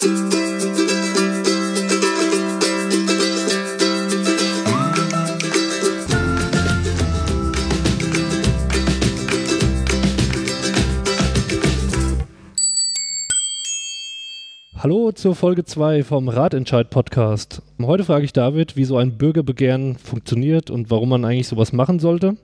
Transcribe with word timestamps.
Hallo 0.00 0.10
zur 15.12 15.34
Folge 15.34 15.64
2 15.64 16.04
vom 16.04 16.28
Ratentscheid 16.28 16.90
Podcast. 16.90 17.62
Heute 17.82 18.04
frage 18.04 18.24
ich 18.24 18.32
David, 18.32 18.76
wie 18.76 18.84
so 18.84 18.96
ein 18.98 19.18
Bürgerbegehren 19.18 19.96
funktioniert 19.96 20.70
und 20.70 20.92
warum 20.92 21.08
man 21.08 21.24
eigentlich 21.24 21.48
sowas 21.48 21.72
machen 21.72 21.98
sollte. 21.98 22.36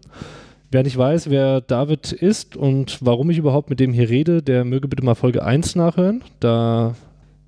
Wer 0.73 0.83
nicht 0.83 0.99
weiß, 0.99 1.31
wer 1.31 1.61
David 1.61 2.11
ist 2.11 2.57
und 2.57 2.99
warum 3.01 3.31
ich 3.31 3.39
überhaupt 3.39 3.71
mit 3.71 3.79
dem 3.79 3.93
hier 3.93 4.09
rede, 4.09 4.43
der 4.43 4.65
möge 4.65 4.89
bitte 4.89 5.05
mal 5.05 5.15
Folge 5.15 5.45
1 5.45 5.77
nachhören. 5.77 6.25
Da 6.41 6.97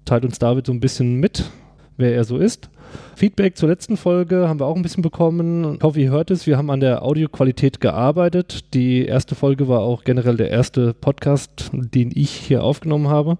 teilt 0.06 0.24
uns 0.24 0.38
David 0.38 0.66
so 0.66 0.72
ein 0.72 0.80
bisschen 0.80 1.16
mit, 1.16 1.50
wer 1.98 2.14
er 2.14 2.24
so 2.24 2.38
ist. 2.38 2.70
Feedback 3.14 3.56
zur 3.56 3.68
letzten 3.68 3.96
Folge 3.96 4.48
haben 4.48 4.60
wir 4.60 4.66
auch 4.66 4.76
ein 4.76 4.82
bisschen 4.82 5.02
bekommen. 5.02 5.76
Ich 5.76 5.82
hoffe, 5.82 6.00
ihr 6.00 6.10
hört 6.10 6.30
es. 6.30 6.46
Wir 6.46 6.56
haben 6.56 6.70
an 6.70 6.80
der 6.80 7.02
Audioqualität 7.02 7.80
gearbeitet. 7.80 8.72
Die 8.74 9.04
erste 9.04 9.34
Folge 9.34 9.68
war 9.68 9.80
auch 9.80 10.04
generell 10.04 10.36
der 10.36 10.50
erste 10.50 10.94
Podcast, 10.94 11.70
den 11.72 12.10
ich 12.14 12.30
hier 12.30 12.62
aufgenommen 12.62 13.08
habe. 13.08 13.38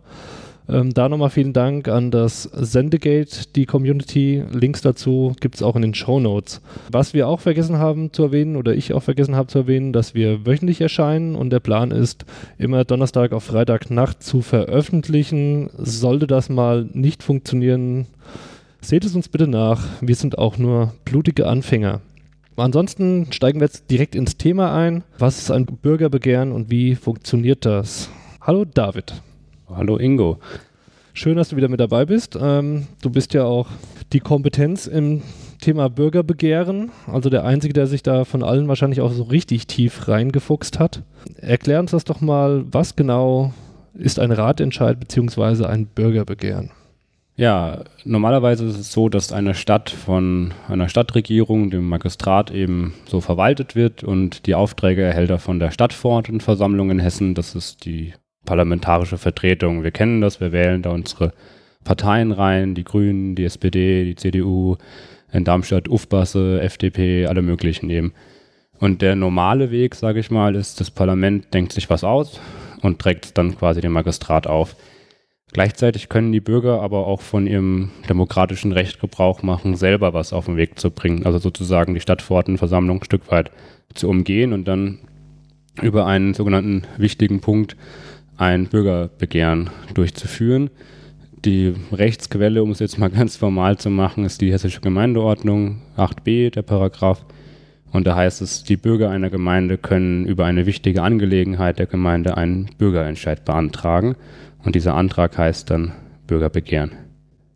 Ähm, 0.69 0.93
da 0.93 1.09
nochmal 1.09 1.31
vielen 1.31 1.53
Dank 1.53 1.89
an 1.89 2.11
das 2.11 2.43
Sendegate, 2.43 3.47
die 3.55 3.67
Community. 3.67 4.43
Links 4.53 4.83
dazu 4.83 5.35
gibt 5.41 5.55
es 5.55 5.63
auch 5.63 5.77
in 5.77 5.83
den 5.83 5.95
Show 5.95 6.19
Notes. 6.19 6.61
Was 6.91 7.15
wir 7.15 7.29
auch 7.29 7.41
vergessen 7.41 7.79
haben 7.79 8.13
zu 8.13 8.25
erwähnen 8.25 8.57
oder 8.57 8.75
ich 8.75 8.93
auch 8.93 9.03
vergessen 9.03 9.37
habe 9.37 9.49
zu 9.49 9.59
erwähnen, 9.59 9.93
dass 9.93 10.15
wir 10.15 10.45
wöchentlich 10.45 10.81
erscheinen 10.81 11.37
und 11.37 11.51
der 11.51 11.61
Plan 11.61 11.93
ist, 11.93 12.25
immer 12.59 12.85
Donnerstag 12.85 13.33
auf 13.33 13.45
Freitagnacht 13.45 14.23
zu 14.23 14.43
veröffentlichen. 14.43 15.71
Sollte 15.79 16.27
das 16.27 16.49
mal 16.49 16.89
nicht 16.93 17.23
funktionieren, 17.23 18.07
seht 18.81 19.05
es 19.05 19.15
uns 19.15 19.29
bitte 19.29 19.47
nach. 19.47 19.85
Wir 20.01 20.17
sind 20.17 20.39
auch 20.39 20.59
nur 20.59 20.95
blutige 21.05 21.47
Anfänger. 21.47 22.01
Ansonsten 22.57 23.31
steigen 23.33 23.61
wir 23.61 23.67
jetzt 23.67 23.91
direkt 23.91 24.15
ins 24.15 24.39
Thema 24.39 24.75
ein. 24.75 25.05
Was 25.19 25.39
ist 25.39 25.51
ein 25.51 25.67
Bürgerbegehren 25.67 26.53
und 26.53 26.71
wie 26.71 26.95
funktioniert 26.95 27.67
das? 27.67 28.09
Hallo 28.41 28.65
David. 28.65 29.13
Hallo 29.69 29.99
Ingo. 29.99 30.39
Schön, 31.13 31.37
dass 31.37 31.49
du 31.49 31.57
wieder 31.57 31.69
mit 31.69 31.81
dabei 31.81 32.05
bist. 32.05 32.39
Ähm, 32.41 32.87
du 33.03 33.11
bist 33.11 33.35
ja 33.35 33.45
auch 33.45 33.69
die 34.13 34.21
Kompetenz 34.21 34.87
im 34.87 35.23
Thema 35.61 35.89
Bürgerbegehren, 35.89 36.91
also 37.07 37.31
der 37.31 37.45
Einzige, 37.45 37.73
der 37.73 37.87
sich 37.87 38.03
da 38.03 38.25
von 38.25 38.43
allen 38.43 38.69
wahrscheinlich 38.69 39.01
auch 39.01 39.11
so 39.11 39.25
richtig 39.25 39.67
tief 39.67 40.07
reingefuchst 40.07 40.79
hat. 40.79 41.03
Erklär 41.37 41.81
uns 41.81 41.91
das 41.91 42.05
doch 42.05 42.21
mal, 42.21 42.65
was 42.71 42.95
genau 42.95 43.55
ist 43.95 44.21
ein 44.21 44.31
Ratentscheid 44.31 45.01
bzw. 45.01 45.65
ein 45.65 45.87
Bürgerbegehren? 45.87 46.71
Ja, 47.35 47.85
normalerweise 48.05 48.67
ist 48.67 48.79
es 48.79 48.93
so, 48.93 49.09
dass 49.09 49.33
eine 49.33 49.55
Stadt 49.55 49.91
von 49.91 50.55
einer 50.69 50.89
Stadtregierung, 50.89 51.71
dem 51.71 51.89
Magistrat 51.89 52.51
eben 52.51 52.95
so 53.07 53.21
verwaltet 53.21 53.75
wird 53.75 54.05
und 54.05 54.47
die 54.47 54.55
Aufträge 54.55 55.03
erhält 55.03 55.31
er 55.31 55.39
von 55.39 55.59
der 55.59 55.71
Stadtverordnetenversammlung 55.71 56.91
in 56.91 56.99
Hessen. 56.99 57.35
Das 57.35 57.55
ist 57.55 57.85
die 57.85 58.15
parlamentarische 58.47 59.19
Vertretung. 59.19 59.85
Wir 59.85 59.91
kennen 59.91 60.23
das, 60.23 60.41
wir 60.41 60.53
wählen 60.53 60.81
da 60.81 60.91
unsere 60.91 61.33
Parteien 61.85 62.33
rein, 62.33 62.75
die 62.75 62.85
Grünen, 62.85 63.35
die 63.35 63.45
SPD, 63.45 64.05
die 64.05 64.17
CDU, 64.17 64.77
in 65.33 65.45
Darmstadt 65.45 65.89
UFBASSE, 65.89 66.61
FDP, 66.63 67.27
alle 67.27 67.43
möglichen 67.43 67.91
eben. 67.91 68.13
Und 68.79 69.03
der 69.03 69.17
normale 69.17 69.71
Weg, 69.71 69.95
sage 69.95 70.21
ich 70.21 70.31
mal, 70.31 70.55
ist, 70.55 70.81
das 70.81 70.91
Parlament 70.91 71.53
denkt 71.53 71.73
sich 71.73 71.89
was 71.91 72.05
aus 72.05 72.41
und 72.83 72.99
trägt 72.99 73.37
dann 73.39 73.57
quasi 73.57 73.81
den 73.81 73.93
Magistrat 73.93 74.47
auf. 74.47 74.77
Gleichzeitig 75.53 76.09
können 76.09 76.33
die 76.33 76.41
Bürger 76.41 76.83
aber 76.83 77.07
auch 77.07 77.23
von 77.23 77.47
ihrem 77.47 77.91
demokratischen 78.09 78.73
Recht 78.73 79.01
Gebrauch 79.01 79.43
machen, 79.43 79.77
selber 79.77 80.13
was 80.13 80.33
auf 80.33 80.47
den 80.47 80.57
Weg 80.57 80.79
zu 80.79 80.91
bringen. 80.91 81.25
Also 81.25 81.39
sozusagen 81.39 81.95
die 81.95 82.01
Stadtverordnetenversammlung 82.01 82.99
ein 82.99 83.05
Stück 83.05 83.31
weit 83.31 83.51
zu 83.95 84.09
umgehen 84.09 84.53
und 84.53 84.67
dann 84.67 84.99
über 85.81 86.07
einen 86.07 86.35
sogenannten 86.35 86.85
wichtigen 86.99 87.41
Punkt 87.41 87.77
ein 88.37 88.67
Bürgerbegehren 88.67 89.71
durchzuführen. 89.95 90.71
Die 91.45 91.75
Rechtsquelle, 91.93 92.63
um 92.63 92.71
es 92.71 92.79
jetzt 92.79 92.99
mal 92.99 93.11
ganz 93.11 93.37
formal 93.37 93.79
zu 93.79 93.91
machen, 93.91 94.25
ist 94.25 94.41
die 94.41 94.53
Hessische 94.53 94.81
Gemeindeordnung 94.81 95.83
8b, 95.97 96.51
der 96.51 96.63
Paragraph. 96.63 97.25
Und 97.93 98.07
da 98.07 98.17
heißt 98.17 98.43
es, 98.43 98.65
die 98.65 98.77
Bürger 98.77 99.11
einer 99.11 99.31
Gemeinde 99.31 99.79
können 99.79 100.27
über 100.27 100.45
eine 100.45 100.67
wichtige 100.67 101.03
Angelegenheit 101.03 101.79
der 101.79 101.87
Gemeinde 101.87 102.37
einen 102.37 102.69
Bürgerentscheid 102.79 103.45
beantragen. 103.45 104.17
Und 104.65 104.75
dieser 104.75 104.95
Antrag 104.95 105.39
heißt 105.39 105.71
dann 105.71 105.93
Bürgerbegehren. 106.27 106.93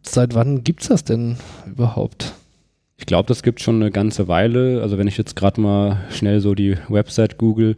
Seit 0.02 0.34
wann 0.34 0.64
gibt 0.64 0.82
es 0.82 0.88
das 0.88 1.04
denn 1.04 1.36
überhaupt? 1.66 2.32
Ich 2.96 3.06
glaube, 3.06 3.26
das 3.26 3.42
gibt 3.42 3.60
schon 3.60 3.76
eine 3.76 3.90
ganze 3.90 4.28
Weile. 4.28 4.82
Also 4.82 4.98
wenn 4.98 5.08
ich 5.08 5.16
jetzt 5.16 5.34
gerade 5.34 5.60
mal 5.60 6.04
schnell 6.10 6.40
so 6.40 6.54
die 6.54 6.76
Website 6.88 7.38
google, 7.38 7.76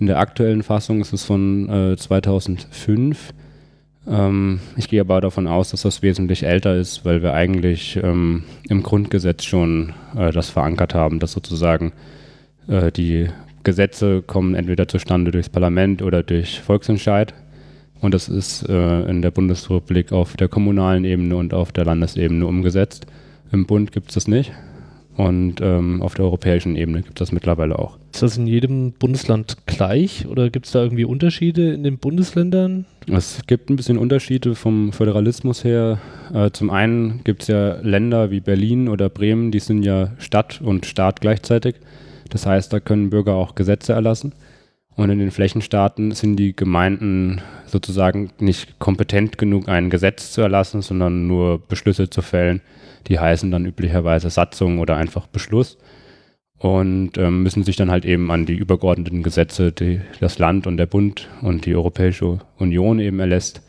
in 0.00 0.06
der 0.06 0.18
aktuellen 0.18 0.62
Fassung 0.62 1.00
ist 1.00 1.12
es 1.12 1.24
von 1.24 1.68
äh, 1.68 1.96
2005. 1.96 3.34
Ähm, 4.06 4.60
ich 4.76 4.88
gehe 4.88 5.00
aber 5.00 5.20
davon 5.20 5.46
aus, 5.46 5.70
dass 5.70 5.82
das 5.82 6.02
wesentlich 6.02 6.44
älter 6.44 6.76
ist, 6.76 7.04
weil 7.04 7.22
wir 7.22 7.34
eigentlich 7.34 7.98
ähm, 8.02 8.44
im 8.68 8.82
Grundgesetz 8.82 9.44
schon 9.44 9.92
äh, 10.16 10.30
das 10.30 10.50
verankert 10.50 10.94
haben, 10.94 11.18
dass 11.18 11.32
sozusagen 11.32 11.92
äh, 12.68 12.92
die 12.92 13.28
Gesetze 13.64 14.22
kommen 14.22 14.54
entweder 14.54 14.88
zustande 14.88 15.30
durchs 15.30 15.48
Parlament 15.48 16.00
oder 16.02 16.22
durch 16.22 16.60
Volksentscheid. 16.60 17.34
Und 18.00 18.14
das 18.14 18.28
ist 18.28 18.68
äh, 18.68 19.02
in 19.10 19.22
der 19.22 19.32
Bundesrepublik 19.32 20.12
auf 20.12 20.36
der 20.36 20.48
kommunalen 20.48 21.04
Ebene 21.04 21.36
und 21.36 21.52
auf 21.52 21.72
der 21.72 21.84
Landesebene 21.84 22.46
umgesetzt. 22.46 23.06
Im 23.50 23.66
Bund 23.66 23.92
gibt 23.92 24.08
es 24.10 24.14
das 24.14 24.28
nicht. 24.28 24.52
Und 25.18 25.56
ähm, 25.60 26.00
auf 26.00 26.14
der 26.14 26.26
europäischen 26.26 26.76
Ebene 26.76 27.02
gibt 27.02 27.18
es 27.18 27.26
das 27.26 27.32
mittlerweile 27.32 27.76
auch. 27.76 27.98
Ist 28.12 28.22
das 28.22 28.38
in 28.38 28.46
jedem 28.46 28.92
Bundesland 28.92 29.56
gleich 29.66 30.28
oder 30.28 30.48
gibt 30.48 30.66
es 30.66 30.72
da 30.72 30.84
irgendwie 30.84 31.04
Unterschiede 31.04 31.72
in 31.72 31.82
den 31.82 31.98
Bundesländern? 31.98 32.84
Es 33.12 33.40
gibt 33.48 33.68
ein 33.68 33.74
bisschen 33.74 33.98
Unterschiede 33.98 34.54
vom 34.54 34.92
Föderalismus 34.92 35.64
her. 35.64 35.98
Äh, 36.32 36.52
zum 36.52 36.70
einen 36.70 37.24
gibt 37.24 37.42
es 37.42 37.48
ja 37.48 37.80
Länder 37.80 38.30
wie 38.30 38.38
Berlin 38.38 38.88
oder 38.88 39.08
Bremen, 39.08 39.50
die 39.50 39.58
sind 39.58 39.82
ja 39.82 40.12
Stadt 40.18 40.60
und 40.62 40.86
Staat 40.86 41.20
gleichzeitig. 41.20 41.74
Das 42.30 42.46
heißt, 42.46 42.72
da 42.72 42.78
können 42.78 43.10
Bürger 43.10 43.34
auch 43.34 43.56
Gesetze 43.56 43.94
erlassen. 43.94 44.32
Und 44.98 45.08
in 45.08 45.18
den 45.18 45.30
Flächenstaaten 45.30 46.10
sind 46.10 46.36
die 46.36 46.54
Gemeinden 46.54 47.40
sozusagen 47.64 48.30
nicht 48.38 48.78
kompetent 48.78 49.38
genug, 49.38 49.68
ein 49.68 49.88
Gesetz 49.88 50.32
zu 50.32 50.42
erlassen, 50.42 50.82
sondern 50.82 51.26
nur 51.26 51.58
Beschlüsse 51.66 52.10
zu 52.10 52.20
fällen 52.20 52.60
die 53.08 53.18
heißen 53.18 53.50
dann 53.50 53.66
üblicherweise 53.66 54.30
Satzung 54.30 54.78
oder 54.78 54.96
einfach 54.96 55.26
Beschluss 55.26 55.78
und 56.58 57.16
ähm, 57.16 57.42
müssen 57.42 57.62
sich 57.62 57.76
dann 57.76 57.90
halt 57.90 58.04
eben 58.04 58.30
an 58.30 58.46
die 58.46 58.56
übergeordneten 58.56 59.22
Gesetze, 59.22 59.72
die 59.72 60.00
das 60.20 60.38
Land 60.38 60.66
und 60.66 60.76
der 60.76 60.86
Bund 60.86 61.28
und 61.40 61.66
die 61.66 61.74
Europäische 61.74 62.40
Union 62.56 62.98
eben 62.98 63.20
erlässt, 63.20 63.62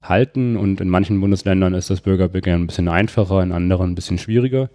halten. 0.00 0.56
Und 0.56 0.80
in 0.80 0.88
manchen 0.88 1.20
Bundesländern 1.20 1.74
ist 1.74 1.90
das 1.90 2.00
Bürgerbegehren 2.00 2.62
ein 2.62 2.66
bisschen 2.68 2.88
einfacher, 2.88 3.42
in 3.42 3.52
anderen 3.52 3.90
ein 3.90 3.94
bisschen 3.94 4.18
schwieriger. 4.18 4.70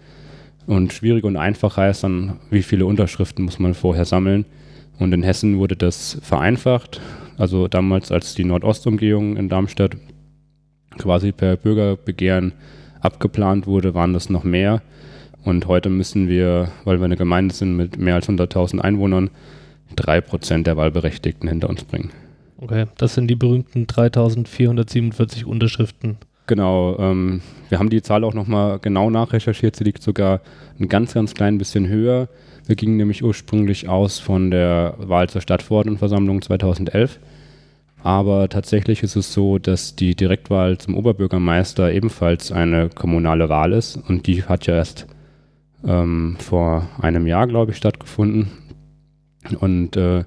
Und 0.67 0.93
schwierig 0.93 1.23
und 1.23 1.37
einfach 1.37 1.77
heißt 1.77 2.03
dann, 2.03 2.39
wie 2.49 2.63
viele 2.63 2.85
Unterschriften 2.85 3.45
muss 3.45 3.59
man 3.59 3.73
vorher 3.73 4.05
sammeln. 4.05 4.45
Und 4.99 5.13
in 5.13 5.23
Hessen 5.23 5.57
wurde 5.57 5.75
das 5.75 6.17
vereinfacht. 6.21 7.01
Also 7.37 7.67
damals, 7.67 8.11
als 8.11 8.33
die 8.33 8.45
Nordostumgehung 8.45 9.37
in 9.37 9.49
Darmstadt 9.49 9.97
quasi 10.97 11.31
per 11.31 11.57
Bürgerbegehren 11.57 12.53
abgeplant 13.01 13.67
wurde, 13.67 13.93
waren 13.93 14.13
das 14.13 14.29
noch 14.29 14.43
mehr. 14.43 14.81
Und 15.43 15.67
heute 15.67 15.89
müssen 15.89 16.27
wir, 16.27 16.69
weil 16.85 16.99
wir 16.99 17.05
eine 17.05 17.17
Gemeinde 17.17 17.53
sind 17.53 17.75
mit 17.75 17.97
mehr 17.99 18.15
als 18.15 18.27
100.000 18.27 18.79
Einwohnern, 18.79 19.29
drei 19.95 20.21
Prozent 20.21 20.65
der 20.65 20.77
Wahlberechtigten 20.77 21.47
hinter 21.47 21.69
uns 21.69 21.83
bringen. 21.83 22.09
Okay, 22.57 22.85
das 22.97 23.13
sind 23.13 23.27
die 23.27 23.35
berühmten 23.35 23.85
3447 23.85 25.45
Unterschriften. 25.45 26.17
Genau, 26.47 26.97
ähm, 26.99 27.41
wir 27.69 27.79
haben 27.79 27.89
die 27.89 28.01
Zahl 28.01 28.23
auch 28.23 28.33
nochmal 28.33 28.79
genau 28.79 29.09
nachrecherchiert. 29.09 29.75
Sie 29.75 29.83
liegt 29.83 30.01
sogar 30.01 30.41
ein 30.79 30.87
ganz, 30.87 31.13
ganz 31.13 31.33
klein 31.33 31.57
bisschen 31.57 31.87
höher. 31.87 32.27
Wir 32.67 32.75
gingen 32.75 32.97
nämlich 32.97 33.23
ursprünglich 33.23 33.87
aus 33.87 34.19
von 34.19 34.49
der 34.49 34.95
Wahl 34.97 35.29
zur 35.29 35.41
Stadtverordnetenversammlung 35.41 36.41
2011. 36.41 37.19
Aber 38.01 38.49
tatsächlich 38.49 39.03
ist 39.03 39.15
es 39.15 39.33
so, 39.33 39.57
dass 39.57 39.95
die 39.95 40.15
Direktwahl 40.15 40.77
zum 40.77 40.95
Oberbürgermeister 40.95 41.91
ebenfalls 41.91 42.51
eine 42.51 42.89
kommunale 42.89 43.49
Wahl 43.49 43.73
ist 43.73 43.97
und 43.97 44.27
die 44.27 44.43
hat 44.43 44.67
ja 44.67 44.75
erst 44.75 45.07
ähm, 45.83 46.37
vor 46.39 46.87
einem 46.99 47.27
Jahr, 47.27 47.47
glaube 47.47 47.71
ich, 47.71 47.77
stattgefunden. 47.77 48.51
Und 49.59 49.95
äh, 49.95 50.23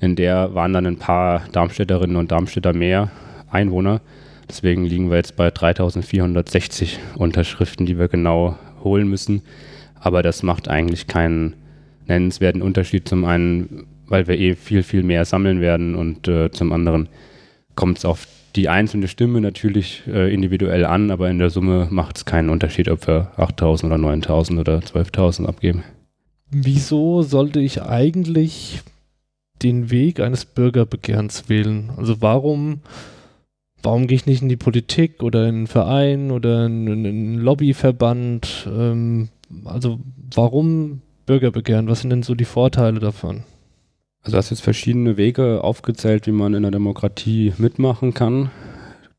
in 0.00 0.16
der 0.16 0.54
waren 0.54 0.72
dann 0.72 0.86
ein 0.86 0.98
paar 0.98 1.44
Darmstädterinnen 1.52 2.16
und 2.16 2.30
Darmstädter 2.30 2.72
mehr 2.72 3.10
Einwohner. 3.50 4.00
Deswegen 4.48 4.84
liegen 4.84 5.10
wir 5.10 5.18
jetzt 5.18 5.36
bei 5.36 5.50
3460 5.50 6.98
Unterschriften, 7.16 7.86
die 7.86 7.98
wir 7.98 8.08
genau 8.08 8.56
holen 8.82 9.08
müssen. 9.08 9.42
Aber 9.98 10.22
das 10.22 10.42
macht 10.42 10.68
eigentlich 10.68 11.06
keinen 11.06 11.54
nennenswerten 12.10 12.60
Unterschied. 12.60 13.08
Zum 13.08 13.24
einen 13.24 13.86
weil 14.10 14.26
wir 14.26 14.38
eh 14.38 14.56
viel, 14.56 14.82
viel 14.82 15.02
mehr 15.02 15.24
sammeln 15.24 15.62
werden 15.62 15.94
und 15.94 16.28
äh, 16.28 16.50
zum 16.50 16.72
anderen 16.72 17.08
kommt 17.76 17.98
es 17.98 18.04
auf 18.04 18.26
die 18.56 18.68
einzelne 18.68 19.06
Stimme 19.06 19.40
natürlich 19.40 20.02
äh, 20.08 20.34
individuell 20.34 20.84
an, 20.84 21.12
aber 21.12 21.30
in 21.30 21.38
der 21.38 21.50
Summe 21.50 21.86
macht 21.90 22.16
es 22.16 22.24
keinen 22.24 22.50
Unterschied, 22.50 22.88
ob 22.88 23.06
wir 23.06 23.30
8.000 23.36 23.86
oder 23.86 23.94
9.000 23.94 24.58
oder 24.58 24.78
12.000 24.78 25.46
abgeben. 25.46 25.84
Wieso 26.50 27.22
sollte 27.22 27.60
ich 27.60 27.82
eigentlich 27.82 28.80
den 29.62 29.92
Weg 29.92 30.18
eines 30.18 30.44
Bürgerbegehrens 30.44 31.48
wählen? 31.48 31.90
Also 31.96 32.20
warum, 32.20 32.80
warum 33.84 34.08
gehe 34.08 34.16
ich 34.16 34.26
nicht 34.26 34.42
in 34.42 34.48
die 34.48 34.56
Politik 34.56 35.22
oder 35.22 35.46
in 35.46 35.54
einen 35.54 35.66
Verein 35.68 36.32
oder 36.32 36.66
in, 36.66 36.88
in 36.88 37.06
einen 37.06 37.38
Lobbyverband? 37.38 38.68
Ähm, 38.68 39.28
also 39.64 40.00
warum 40.34 41.02
Bürgerbegehren? 41.30 41.86
Was 41.86 42.00
sind 42.00 42.10
denn 42.10 42.24
so 42.24 42.34
die 42.34 42.44
Vorteile 42.44 42.98
davon? 42.98 43.44
Also 44.22 44.32
du 44.32 44.38
hast 44.38 44.50
jetzt 44.50 44.62
verschiedene 44.62 45.16
Wege 45.16 45.62
aufgezählt, 45.62 46.26
wie 46.26 46.32
man 46.32 46.54
in 46.54 46.62
der 46.62 46.72
Demokratie 46.72 47.52
mitmachen 47.56 48.14
kann. 48.14 48.50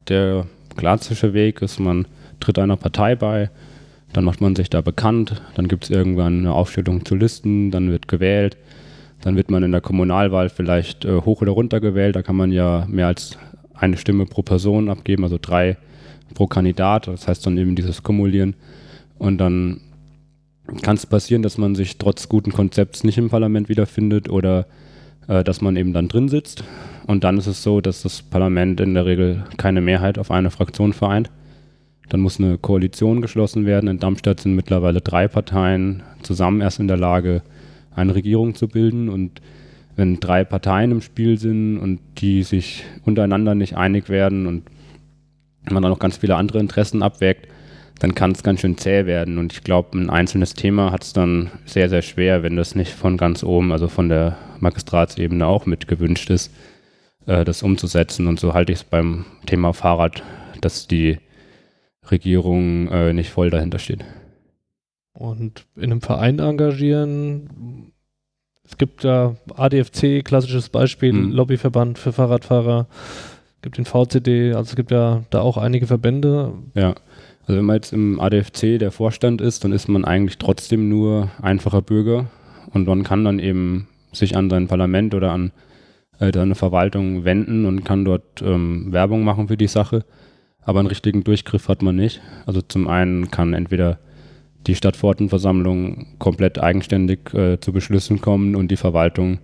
Der 0.09 0.45
klassische 0.75 1.33
Weg 1.33 1.61
ist, 1.61 1.79
man 1.79 2.05
tritt 2.41 2.59
einer 2.59 2.75
Partei 2.75 3.15
bei, 3.15 3.49
dann 4.11 4.25
macht 4.25 4.41
man 4.41 4.57
sich 4.57 4.69
da 4.69 4.81
bekannt, 4.81 5.41
dann 5.55 5.69
gibt 5.69 5.85
es 5.85 5.89
irgendwann 5.89 6.39
eine 6.39 6.51
Aufstellung 6.51 7.05
zu 7.05 7.15
Listen, 7.15 7.71
dann 7.71 7.89
wird 7.89 8.09
gewählt, 8.09 8.57
dann 9.21 9.37
wird 9.37 9.49
man 9.49 9.63
in 9.63 9.71
der 9.71 9.79
Kommunalwahl 9.79 10.49
vielleicht 10.49 11.05
äh, 11.05 11.21
hoch 11.21 11.41
oder 11.41 11.53
runter 11.53 11.79
gewählt, 11.79 12.17
da 12.17 12.23
kann 12.23 12.35
man 12.35 12.51
ja 12.51 12.85
mehr 12.89 13.07
als 13.07 13.37
eine 13.73 13.95
Stimme 13.95 14.25
pro 14.25 14.41
Person 14.41 14.89
abgeben, 14.89 15.23
also 15.23 15.37
drei 15.41 15.77
pro 16.33 16.45
Kandidat, 16.45 17.07
das 17.07 17.29
heißt 17.29 17.45
dann 17.45 17.57
eben 17.57 17.77
dieses 17.77 18.03
Kumulieren 18.03 18.55
und 19.17 19.37
dann 19.37 19.79
kann 20.81 20.95
es 20.95 21.05
passieren, 21.05 21.41
dass 21.41 21.57
man 21.57 21.75
sich 21.75 21.97
trotz 21.97 22.29
guten 22.29 22.51
Konzepts 22.51 23.03
nicht 23.03 23.17
im 23.17 23.29
Parlament 23.29 23.69
wiederfindet 23.69 24.29
oder 24.29 24.67
äh, 25.27 25.43
dass 25.43 25.61
man 25.61 25.75
eben 25.75 25.93
dann 25.93 26.07
drin 26.07 26.29
sitzt. 26.29 26.63
Und 27.07 27.23
dann 27.23 27.37
ist 27.37 27.47
es 27.47 27.63
so, 27.63 27.81
dass 27.81 28.03
das 28.03 28.21
Parlament 28.21 28.79
in 28.79 28.93
der 28.93 29.05
Regel 29.05 29.43
keine 29.57 29.81
Mehrheit 29.81 30.17
auf 30.17 30.31
eine 30.31 30.51
Fraktion 30.51 30.93
vereint. 30.93 31.29
Dann 32.09 32.19
muss 32.19 32.39
eine 32.39 32.57
Koalition 32.57 33.21
geschlossen 33.21 33.65
werden. 33.65 33.89
In 33.89 33.99
Darmstadt 33.99 34.41
sind 34.41 34.55
mittlerweile 34.55 35.01
drei 35.01 35.27
Parteien 35.27 36.03
zusammen 36.21 36.61
erst 36.61 36.79
in 36.79 36.87
der 36.87 36.97
Lage, 36.97 37.41
eine 37.95 38.15
Regierung 38.15 38.55
zu 38.55 38.67
bilden. 38.67 39.09
Und 39.09 39.41
wenn 39.95 40.19
drei 40.19 40.43
Parteien 40.43 40.91
im 40.91 41.01
Spiel 41.01 41.37
sind 41.37 41.77
und 41.79 41.99
die 42.17 42.43
sich 42.43 42.83
untereinander 43.05 43.55
nicht 43.55 43.77
einig 43.77 44.09
werden 44.09 44.47
und 44.47 44.63
man 45.69 45.83
dann 45.83 45.91
noch 45.91 45.99
ganz 45.99 46.17
viele 46.17 46.35
andere 46.35 46.59
Interessen 46.59 47.03
abwägt, 47.03 47.47
dann 48.01 48.15
kann 48.15 48.31
es 48.31 48.42
ganz 48.42 48.62
schön 48.62 48.80
zäh 48.80 49.06
werden. 49.06 49.38
Und 49.38 49.53
ich 49.53 49.63
glaube, 49.63 49.95
ein 49.95 50.09
einzelnes 50.09 50.56
Thema 50.56 50.92
hat 50.92 51.03
es 51.03 51.13
dann 51.13 51.51
sehr, 51.65 51.88
sehr 51.88 52.01
schwer, 52.01 52.42
wenn 52.42 52.56
das 52.56 52.74
nicht 52.74 52.94
von 52.94 53.15
ganz 53.15 53.44
oben, 53.44 53.71
also 53.71 53.88
von 53.88 54.09
der 54.09 54.38
Magistratsebene 54.59 55.45
auch 55.45 55.68
mit 55.68 55.88
gewünscht 55.88 56.31
ist, 56.31 56.51
äh, 57.27 57.45
das 57.45 57.62
umzusetzen. 57.62 58.25
Und 58.25 58.39
so 58.39 58.56
halte 58.56 58.71
ich 58.71 58.80
es 58.80 58.83
beim 58.83 59.25
Thema 59.45 59.74
Fahrrad, 59.74 60.24
dass 60.62 60.88
die 60.88 61.19
Regierung 62.09 62.88
äh, 62.88 63.13
nicht 63.13 63.30
voll 63.30 63.51
dahinter 63.51 63.77
steht. 63.77 64.03
Und 65.13 65.68
in 65.75 65.92
einem 65.92 66.01
Verein 66.01 66.39
engagieren, 66.39 67.92
es 68.63 68.77
gibt 68.77 69.03
ja 69.03 69.36
ADFC, 69.56 70.25
klassisches 70.25 70.69
Beispiel, 70.69 71.13
mhm. 71.13 71.31
Lobbyverband 71.33 72.00
für 72.00 72.13
Fahrradfahrer, 72.13 72.88
gibt 73.62 73.77
den 73.77 73.86
VCD, 73.86 74.53
also 74.53 74.71
es 74.71 74.75
gibt 74.75 74.89
ja 74.89 75.21
da 75.30 75.42
auch 75.42 75.57
einige 75.57 75.86
Verbände. 75.86 76.53
Ja. 76.74 76.95
Also 77.51 77.59
wenn 77.59 77.65
man 77.65 77.75
jetzt 77.75 77.92
im 77.92 78.18
ADFC 78.18 78.80
der 78.80 78.92
Vorstand 78.92 79.42
ist, 79.42 79.65
dann 79.65 79.74
ist 79.74 79.89
man 79.89 80.06
eigentlich 80.06 80.38
trotzdem 80.38 80.88
nur 80.88 81.31
einfacher 81.42 81.81
Bürger 81.81 82.27
und 82.71 82.88
man 82.88 83.03
kann 83.03 83.25
dann 83.25 83.39
eben 83.39 83.89
sich 84.13 84.38
an 84.38 84.50
sein 84.50 84.69
Parlament 84.69 85.13
oder 85.13 85.33
an 85.33 85.51
äh, 86.19 86.31
seine 86.33 86.56
Verwaltung 86.56 87.25
wenden 87.25 87.65
und 87.65 87.83
kann 87.83 88.06
dort 88.06 88.42
ähm, 88.42 88.94
Werbung 88.94 89.25
machen 89.25 89.50
für 89.50 89.57
die 89.57 89.68
Sache. 89.68 90.06
Aber 90.62 90.80
einen 90.80 90.88
richtigen 90.88 91.25
Durchgriff 91.25 91.68
hat 91.68 91.81
man 91.81 91.98
nicht. 91.98 92.21
Also 92.45 92.62
zum 92.62 92.88
einen 92.88 93.31
kann 93.31 93.53
entweder 93.53 94.00
die 94.65 94.75
Stadtverordnetenversammlung 94.75 96.07
komplett 96.19 96.57
eigenständig 96.57 97.33
äh, 97.33 97.59
zu 97.59 97.74
Beschlüssen 97.74 98.21
kommen 98.21 98.56
und 98.56 98.71
die 98.71 98.77
Verwaltung 98.77 99.39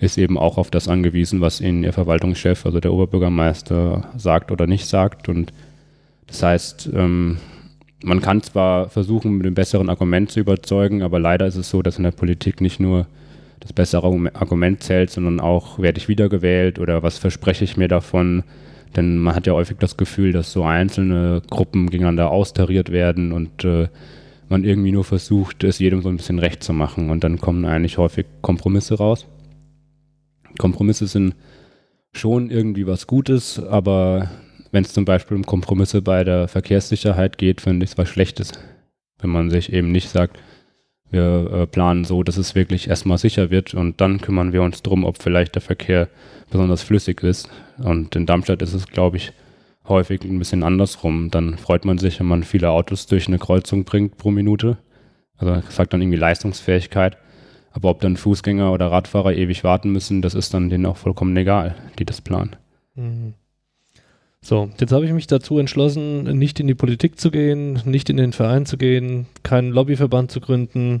ist 0.00 0.18
eben 0.18 0.38
auch 0.38 0.58
auf 0.58 0.72
das 0.72 0.88
angewiesen, 0.88 1.40
was 1.40 1.60
ihnen 1.60 1.84
ihr 1.84 1.92
Verwaltungschef, 1.92 2.66
also 2.66 2.80
der 2.80 2.92
Oberbürgermeister, 2.92 4.08
sagt 4.16 4.50
oder 4.50 4.66
nicht 4.66 4.86
sagt. 4.86 5.28
Und 5.28 5.52
das 6.34 6.42
heißt, 6.42 6.90
ähm, 6.92 7.36
man 8.02 8.20
kann 8.20 8.42
zwar 8.42 8.88
versuchen, 8.88 9.36
mit 9.36 9.46
einem 9.46 9.54
besseren 9.54 9.88
Argument 9.88 10.32
zu 10.32 10.40
überzeugen, 10.40 11.02
aber 11.02 11.20
leider 11.20 11.46
ist 11.46 11.54
es 11.54 11.70
so, 11.70 11.80
dass 11.80 11.96
in 11.96 12.02
der 12.02 12.10
Politik 12.10 12.60
nicht 12.60 12.80
nur 12.80 13.06
das 13.60 13.72
bessere 13.72 14.08
Argument 14.34 14.82
zählt, 14.82 15.10
sondern 15.10 15.38
auch, 15.38 15.78
werde 15.78 15.98
ich 15.98 16.08
wiedergewählt 16.08 16.80
oder 16.80 17.04
was 17.04 17.18
verspreche 17.18 17.62
ich 17.62 17.76
mir 17.76 17.86
davon. 17.86 18.42
Denn 18.96 19.18
man 19.18 19.36
hat 19.36 19.46
ja 19.46 19.52
häufig 19.52 19.76
das 19.78 19.96
Gefühl, 19.96 20.32
dass 20.32 20.50
so 20.50 20.64
einzelne 20.64 21.40
Gruppen 21.48 21.88
gegeneinander 21.88 22.32
austariert 22.32 22.90
werden 22.90 23.30
und 23.30 23.64
äh, 23.64 23.86
man 24.48 24.64
irgendwie 24.64 24.90
nur 24.90 25.04
versucht, 25.04 25.62
es 25.62 25.78
jedem 25.78 26.02
so 26.02 26.08
ein 26.08 26.16
bisschen 26.16 26.40
recht 26.40 26.64
zu 26.64 26.72
machen. 26.72 27.10
Und 27.10 27.22
dann 27.22 27.38
kommen 27.38 27.64
eigentlich 27.64 27.96
häufig 27.96 28.26
Kompromisse 28.42 28.96
raus. 28.96 29.28
Kompromisse 30.58 31.06
sind 31.06 31.36
schon 32.12 32.50
irgendwie 32.50 32.88
was 32.88 33.06
Gutes, 33.06 33.62
aber 33.62 34.30
wenn 34.74 34.82
es 34.82 34.92
zum 34.92 35.04
Beispiel 35.04 35.36
um 35.36 35.46
Kompromisse 35.46 36.02
bei 36.02 36.24
der 36.24 36.48
Verkehrssicherheit 36.48 37.38
geht, 37.38 37.60
finde 37.60 37.84
ich 37.84 37.92
es 37.92 37.98
was 37.98 38.08
Schlechtes. 38.08 38.50
Wenn 39.20 39.30
man 39.30 39.48
sich 39.48 39.72
eben 39.72 39.92
nicht 39.92 40.08
sagt, 40.08 40.36
wir 41.10 41.48
äh, 41.52 41.66
planen 41.68 42.04
so, 42.04 42.24
dass 42.24 42.38
es 42.38 42.56
wirklich 42.56 42.88
erstmal 42.88 43.18
sicher 43.18 43.50
wird 43.50 43.72
und 43.72 44.00
dann 44.00 44.20
kümmern 44.20 44.52
wir 44.52 44.62
uns 44.62 44.82
darum, 44.82 45.04
ob 45.04 45.22
vielleicht 45.22 45.54
der 45.54 45.62
Verkehr 45.62 46.08
besonders 46.50 46.82
flüssig 46.82 47.22
ist. 47.22 47.48
Und 47.78 48.16
in 48.16 48.26
Darmstadt 48.26 48.62
ist 48.62 48.74
es, 48.74 48.88
glaube 48.88 49.18
ich, 49.18 49.32
häufig 49.86 50.24
ein 50.24 50.40
bisschen 50.40 50.64
andersrum. 50.64 51.30
Dann 51.30 51.56
freut 51.56 51.84
man 51.84 51.98
sich, 51.98 52.18
wenn 52.18 52.26
man 52.26 52.42
viele 52.42 52.70
Autos 52.70 53.06
durch 53.06 53.28
eine 53.28 53.38
Kreuzung 53.38 53.84
bringt 53.84 54.18
pro 54.18 54.32
Minute. 54.32 54.78
Also 55.36 55.62
sagt 55.68 55.92
dann 55.92 56.02
irgendwie 56.02 56.18
Leistungsfähigkeit. 56.18 57.16
Aber 57.70 57.90
ob 57.90 58.00
dann 58.00 58.16
Fußgänger 58.16 58.72
oder 58.72 58.90
Radfahrer 58.90 59.34
ewig 59.34 59.62
warten 59.62 59.92
müssen, 59.92 60.20
das 60.20 60.34
ist 60.34 60.52
dann 60.52 60.68
denen 60.68 60.86
auch 60.86 60.96
vollkommen 60.96 61.36
egal, 61.36 61.76
die 62.00 62.04
das 62.04 62.20
planen. 62.20 62.56
Mhm. 62.96 63.34
So, 64.44 64.68
jetzt 64.78 64.92
habe 64.92 65.06
ich 65.06 65.12
mich 65.12 65.26
dazu 65.26 65.58
entschlossen, 65.58 66.24
nicht 66.38 66.60
in 66.60 66.66
die 66.66 66.74
Politik 66.74 67.18
zu 67.18 67.30
gehen, 67.30 67.80
nicht 67.86 68.10
in 68.10 68.18
den 68.18 68.34
Verein 68.34 68.66
zu 68.66 68.76
gehen, 68.76 69.24
keinen 69.42 69.70
Lobbyverband 69.70 70.30
zu 70.30 70.40
gründen. 70.40 71.00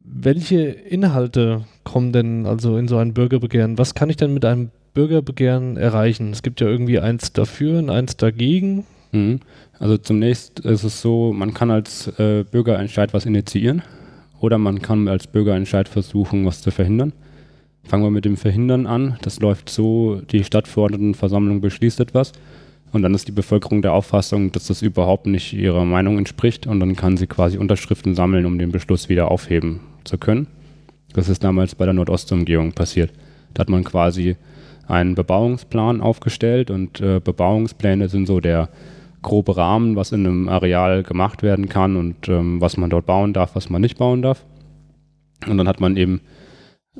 Welche 0.00 0.62
Inhalte 0.62 1.66
kommen 1.84 2.12
denn 2.12 2.46
also 2.46 2.78
in 2.78 2.88
so 2.88 2.96
ein 2.96 3.12
Bürgerbegehren? 3.12 3.76
Was 3.76 3.94
kann 3.94 4.08
ich 4.08 4.16
denn 4.16 4.32
mit 4.32 4.46
einem 4.46 4.70
Bürgerbegehren 4.94 5.76
erreichen? 5.76 6.32
Es 6.32 6.42
gibt 6.42 6.62
ja 6.62 6.68
irgendwie 6.68 7.00
eins 7.00 7.34
dafür 7.34 7.80
und 7.80 7.90
eins 7.90 8.16
dagegen. 8.16 8.86
Mhm. 9.12 9.40
Also 9.78 9.98
zunächst 9.98 10.60
ist 10.60 10.84
es 10.84 11.02
so, 11.02 11.34
man 11.34 11.52
kann 11.52 11.70
als 11.70 12.08
äh, 12.18 12.44
Bürgerentscheid 12.50 13.12
was 13.12 13.26
initiieren 13.26 13.82
oder 14.40 14.56
man 14.56 14.80
kann 14.80 15.06
als 15.06 15.26
Bürgerentscheid 15.26 15.86
versuchen, 15.86 16.46
was 16.46 16.62
zu 16.62 16.70
verhindern. 16.70 17.12
Fangen 17.88 18.02
wir 18.02 18.10
mit 18.10 18.24
dem 18.24 18.36
Verhindern 18.36 18.86
an. 18.86 19.16
Das 19.22 19.38
läuft 19.40 19.70
so, 19.70 20.20
die 20.32 20.42
Stadtverordnetenversammlung 20.42 21.60
beschließt 21.60 22.00
etwas 22.00 22.32
und 22.92 23.02
dann 23.02 23.14
ist 23.14 23.28
die 23.28 23.32
Bevölkerung 23.32 23.82
der 23.82 23.92
Auffassung, 23.92 24.50
dass 24.52 24.66
das 24.66 24.82
überhaupt 24.82 25.26
nicht 25.26 25.52
ihrer 25.52 25.84
Meinung 25.84 26.18
entspricht 26.18 26.66
und 26.66 26.80
dann 26.80 26.96
kann 26.96 27.16
sie 27.16 27.26
quasi 27.26 27.58
Unterschriften 27.58 28.14
sammeln, 28.14 28.44
um 28.44 28.58
den 28.58 28.72
Beschluss 28.72 29.08
wieder 29.08 29.30
aufheben 29.30 29.80
zu 30.04 30.18
können. 30.18 30.48
Das 31.12 31.28
ist 31.28 31.44
damals 31.44 31.74
bei 31.74 31.84
der 31.84 31.94
Nordostumgehung 31.94 32.72
passiert. 32.72 33.12
Da 33.54 33.60
hat 33.60 33.68
man 33.68 33.84
quasi 33.84 34.36
einen 34.88 35.14
Bebauungsplan 35.14 36.00
aufgestellt 36.00 36.70
und 36.70 37.00
äh, 37.00 37.20
Bebauungspläne 37.20 38.08
sind 38.08 38.26
so 38.26 38.40
der 38.40 38.68
grobe 39.22 39.56
Rahmen, 39.56 39.96
was 39.96 40.12
in 40.12 40.26
einem 40.26 40.48
Areal 40.48 41.02
gemacht 41.02 41.42
werden 41.42 41.68
kann 41.68 41.96
und 41.96 42.28
ähm, 42.28 42.60
was 42.60 42.76
man 42.76 42.90
dort 42.90 43.06
bauen 43.06 43.32
darf, 43.32 43.54
was 43.54 43.70
man 43.70 43.80
nicht 43.80 43.98
bauen 43.98 44.22
darf. 44.22 44.44
Und 45.46 45.58
dann 45.58 45.68
hat 45.68 45.80
man 45.80 45.96
eben 45.96 46.20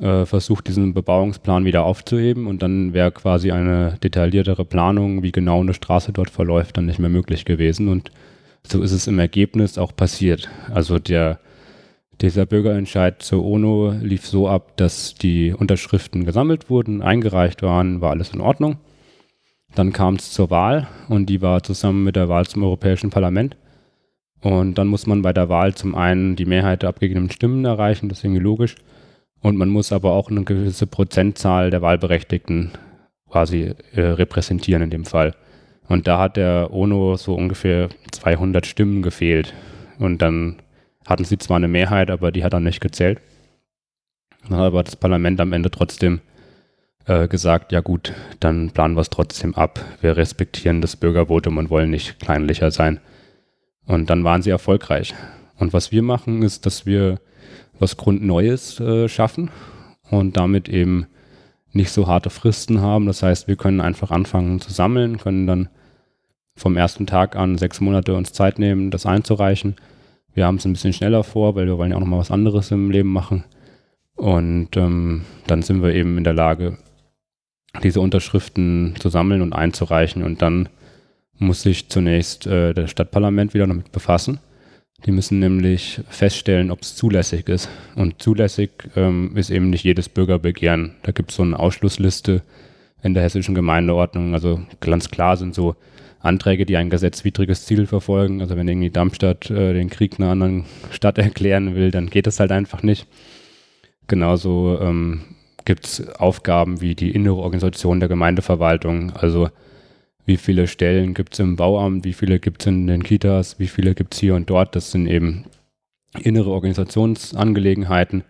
äh, 0.01 0.25
versucht, 0.25 0.67
diesen 0.67 0.93
Bebauungsplan 0.93 1.65
wieder 1.65 1.83
aufzuheben 1.83 2.47
und 2.47 2.61
dann 2.61 2.93
wäre 2.93 3.11
quasi 3.11 3.51
eine 3.51 3.97
detailliertere 4.03 4.65
Planung, 4.65 5.23
wie 5.23 5.31
genau 5.31 5.61
eine 5.61 5.73
Straße 5.73 6.13
dort 6.13 6.29
verläuft, 6.29 6.77
dann 6.77 6.85
nicht 6.85 6.99
mehr 6.99 7.09
möglich 7.09 7.45
gewesen. 7.45 7.87
Und 7.87 8.11
so 8.65 8.81
ist 8.81 8.91
es 8.91 9.07
im 9.07 9.19
Ergebnis 9.19 9.77
auch 9.77 9.95
passiert. 9.95 10.49
Also 10.71 10.99
der, 10.99 11.39
dieser 12.21 12.45
Bürgerentscheid 12.45 13.21
zur 13.21 13.45
UNO 13.45 13.93
lief 14.01 14.25
so 14.25 14.47
ab, 14.47 14.77
dass 14.77 15.15
die 15.15 15.53
Unterschriften 15.53 16.25
gesammelt 16.25 16.69
wurden, 16.69 17.01
eingereicht 17.01 17.63
waren, 17.63 18.01
war 18.01 18.11
alles 18.11 18.33
in 18.33 18.41
Ordnung. 18.41 18.77
Dann 19.75 19.93
kam 19.93 20.15
es 20.15 20.31
zur 20.31 20.49
Wahl 20.49 20.87
und 21.09 21.27
die 21.27 21.41
war 21.41 21.63
zusammen 21.63 22.03
mit 22.03 22.15
der 22.15 22.29
Wahl 22.29 22.45
zum 22.45 22.63
Europäischen 22.63 23.09
Parlament. 23.09 23.57
Und 24.41 24.75
dann 24.77 24.87
muss 24.87 25.07
man 25.07 25.21
bei 25.23 25.33
der 25.33 25.49
Wahl 25.49 25.73
zum 25.73 25.95
einen 25.95 26.35
die 26.35 26.45
Mehrheit 26.45 26.83
der 26.83 26.89
abgegebenen 26.89 27.31
Stimmen 27.31 27.65
erreichen, 27.65 28.09
das 28.09 28.19
ist 28.19 28.23
irgendwie 28.23 28.43
logisch. 28.43 28.75
Und 29.41 29.57
man 29.57 29.69
muss 29.69 29.91
aber 29.91 30.11
auch 30.13 30.29
eine 30.29 30.43
gewisse 30.43 30.87
Prozentzahl 30.87 31.69
der 31.69 31.81
Wahlberechtigten 31.81 32.71
quasi 33.29 33.73
äh, 33.93 34.01
repräsentieren 34.01 34.83
in 34.83 34.89
dem 34.89 35.05
Fall. 35.05 35.35
Und 35.87 36.07
da 36.07 36.19
hat 36.19 36.37
der 36.37 36.73
ONO 36.73 37.15
so 37.15 37.35
ungefähr 37.35 37.89
200 38.11 38.65
Stimmen 38.65 39.01
gefehlt. 39.01 39.53
Und 39.99 40.21
dann 40.21 40.57
hatten 41.05 41.23
sie 41.23 41.37
zwar 41.37 41.57
eine 41.57 41.67
Mehrheit, 41.67 42.11
aber 42.11 42.31
die 42.31 42.43
hat 42.43 42.53
dann 42.53 42.63
nicht 42.63 42.81
gezählt. 42.81 43.21
Dann 44.43 44.57
hat 44.57 44.67
aber 44.67 44.83
das 44.83 44.95
Parlament 44.95 45.39
am 45.39 45.53
Ende 45.53 45.71
trotzdem 45.71 46.21
äh, 47.05 47.27
gesagt, 47.27 47.71
ja 47.71 47.79
gut, 47.79 48.13
dann 48.39 48.71
planen 48.71 48.95
wir 48.95 49.01
es 49.01 49.09
trotzdem 49.09 49.55
ab. 49.55 49.79
Wir 50.01 50.17
respektieren 50.17 50.81
das 50.81 50.95
Bürgervotum 50.95 51.57
und 51.57 51.69
wollen 51.69 51.89
nicht 51.89 52.19
kleinlicher 52.19 52.71
sein. 52.71 52.99
Und 53.85 54.09
dann 54.09 54.23
waren 54.23 54.41
sie 54.41 54.49
erfolgreich. 54.49 55.15
Und 55.57 55.73
was 55.73 55.91
wir 55.91 56.03
machen, 56.03 56.43
ist, 56.43 56.65
dass 56.65 56.85
wir 56.85 57.19
was 57.79 57.97
Grundneues 57.97 58.79
äh, 58.79 59.07
schaffen 59.07 59.49
und 60.09 60.37
damit 60.37 60.69
eben 60.69 61.07
nicht 61.73 61.91
so 61.91 62.07
harte 62.07 62.29
Fristen 62.29 62.81
haben. 62.81 63.05
Das 63.05 63.23
heißt, 63.23 63.47
wir 63.47 63.55
können 63.55 63.81
einfach 63.81 64.11
anfangen 64.11 64.59
zu 64.59 64.71
sammeln, 64.71 65.17
können 65.17 65.47
dann 65.47 65.69
vom 66.55 66.75
ersten 66.75 67.05
Tag 67.05 67.35
an 67.35 67.57
sechs 67.57 67.79
Monate 67.79 68.15
uns 68.15 68.33
Zeit 68.33 68.59
nehmen, 68.59 68.89
das 68.89 69.05
einzureichen. 69.05 69.75
Wir 70.33 70.45
haben 70.45 70.57
es 70.57 70.65
ein 70.65 70.73
bisschen 70.73 70.93
schneller 70.93 71.23
vor, 71.23 71.55
weil 71.55 71.67
wir 71.67 71.77
wollen 71.77 71.91
ja 71.91 71.97
auch 71.97 72.01
noch 72.01 72.07
mal 72.07 72.19
was 72.19 72.31
anderes 72.31 72.71
im 72.71 72.91
Leben 72.91 73.11
machen. 73.11 73.43
Und 74.15 74.75
ähm, 74.75 75.23
dann 75.45 75.61
sind 75.61 75.83
wir 75.83 75.93
eben 75.93 76.17
in 76.17 76.23
der 76.23 76.33
Lage, 76.33 76.77
diese 77.83 78.01
Unterschriften 78.01 78.95
zu 78.99 79.09
sammeln 79.09 79.41
und 79.41 79.53
einzureichen. 79.53 80.23
Und 80.23 80.41
dann 80.41 80.69
muss 81.37 81.61
sich 81.61 81.89
zunächst 81.89 82.47
äh, 82.47 82.73
das 82.73 82.89
Stadtparlament 82.89 83.53
wieder 83.53 83.67
damit 83.67 83.91
befassen. 83.91 84.39
Die 85.05 85.11
müssen 85.11 85.39
nämlich 85.39 86.01
feststellen, 86.09 86.71
ob 86.71 86.81
es 86.81 86.95
zulässig 86.95 87.47
ist. 87.49 87.69
Und 87.95 88.21
zulässig 88.21 88.71
ähm, 88.95 89.37
ist 89.37 89.51
eben 89.51 89.69
nicht 89.69 89.83
jedes 89.83 90.09
Bürgerbegehren. 90.09 90.95
Da 91.03 91.11
gibt 91.11 91.29
es 91.29 91.37
so 91.37 91.43
eine 91.43 91.57
Ausschlussliste 91.57 92.41
in 93.03 93.13
der 93.13 93.23
hessischen 93.23 93.53
Gemeindeordnung. 93.53 94.33
Also 94.33 94.61
ganz 94.79 95.09
klar 95.09 95.37
sind 95.37 95.53
so 95.53 95.75
Anträge, 96.19 96.65
die 96.65 96.77
ein 96.77 96.89
gesetzwidriges 96.89 97.65
Ziel 97.65 97.85
verfolgen. 97.85 98.41
Also 98.41 98.57
wenn 98.57 98.67
irgendwie 98.67 98.89
Darmstadt 98.89 99.51
äh, 99.51 99.73
den 99.73 99.89
Krieg 99.89 100.19
einer 100.19 100.31
anderen 100.31 100.65
Stadt 100.91 101.17
erklären 101.19 101.75
will, 101.75 101.91
dann 101.91 102.09
geht 102.09 102.25
das 102.25 102.39
halt 102.39 102.51
einfach 102.51 102.81
nicht. 102.81 103.05
Genauso 104.07 104.79
ähm, 104.81 105.21
gibt 105.63 105.85
es 105.85 106.09
Aufgaben 106.15 106.81
wie 106.81 106.95
die 106.95 107.11
innere 107.11 107.35
Organisation 107.35 107.99
der 107.99 108.09
Gemeindeverwaltung. 108.09 109.11
Also 109.11 109.49
wie 110.27 110.37
viele 110.37 110.67
Stellen 110.67 111.13
gibt 111.13 111.33
es 111.33 111.39
im 111.39 111.55
Bauamt, 111.55 112.03
wie 112.03 112.13
viele 112.13 112.39
gibt 112.39 112.61
es 112.61 112.67
in 112.67 112.85
den 112.85 113.01
Kitas, 113.01 113.59
wie 113.59 113.67
viele 113.67 113.95
gibt 113.95 114.13
es 114.13 114.19
hier 114.19 114.35
und 114.35 114.49
dort. 114.49 114.75
Das 114.75 114.91
sind 114.91 115.07
eben 115.07 115.45
innere 116.19 116.49
Organisationsangelegenheiten 116.49 118.23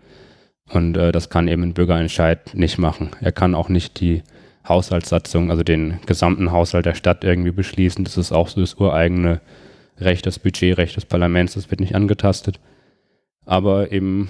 und 0.70 0.96
äh, 0.96 1.12
das 1.12 1.32
kann 1.32 1.48
eben 1.48 1.64
ein 1.64 1.74
Bürgerentscheid 1.74 2.54
nicht 2.54 2.78
machen. 2.78 3.10
Er 3.20 3.32
kann 3.32 3.56
auch 3.56 3.68
nicht 3.68 4.00
die 4.00 4.22
Haushaltssatzung, 4.68 5.50
also 5.50 5.64
den 5.64 6.00
gesamten 6.06 6.52
Haushalt 6.52 6.86
der 6.86 6.94
Stadt 6.94 7.24
irgendwie 7.24 7.52
beschließen. 7.52 8.06
Das 8.06 8.16
ist 8.16 8.32
auch 8.32 8.48
so 8.48 8.62
das 8.62 8.76
ureigene 8.76 9.42
Recht, 9.98 10.28
das 10.28 10.38
Budgetrecht 10.38 10.96
des 10.96 11.06
Parlaments, 11.06 11.56
das 11.56 11.72
wird 11.72 11.82
nicht 11.82 11.96
angetastet. 11.96 12.60
Aber 13.44 13.92
eben, 13.92 14.30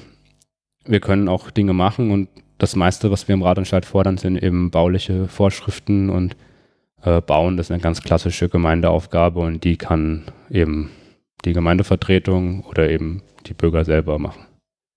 wir 0.86 1.02
können 1.02 1.28
auch 1.28 1.52
Dinge 1.52 1.74
machen 1.74 2.12
und 2.12 2.30
das 2.60 2.78
meiste, 2.78 3.12
was 3.12 3.28
wir 3.28 3.34
im 3.34 3.42
Ratentscheid 3.42 3.86
fordern, 3.86 4.18
sind 4.18 4.42
eben 4.42 4.72
bauliche 4.72 5.28
Vorschriften 5.28 6.10
und 6.10 6.38
äh, 7.04 7.22
bauen. 7.22 7.58
Ist 7.58 7.72
eine 7.72 7.82
ganz 7.82 8.01
klassische 8.01 8.50
Gemeindeaufgabe 8.50 9.39
und 9.39 9.63
die 9.63 9.77
kann 9.77 10.24
eben 10.50 10.92
die 11.46 11.54
Gemeindevertretung 11.54 12.63
oder 12.66 12.89
eben 12.89 13.22
die 13.46 13.54
Bürger 13.54 13.86
selber 13.86 14.20
machen. 14.20 14.46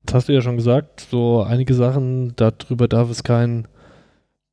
Das 0.04 0.14
hast 0.14 0.28
du 0.28 0.33
ja 0.33 0.40
schon 0.40 0.57
gesagt, 0.57 1.00
so 1.11 1.42
einige 1.42 1.75
Sachen, 1.75 2.35
darüber 2.37 2.88
darf 2.88 3.11
es 3.11 3.23
keinen 3.23 3.69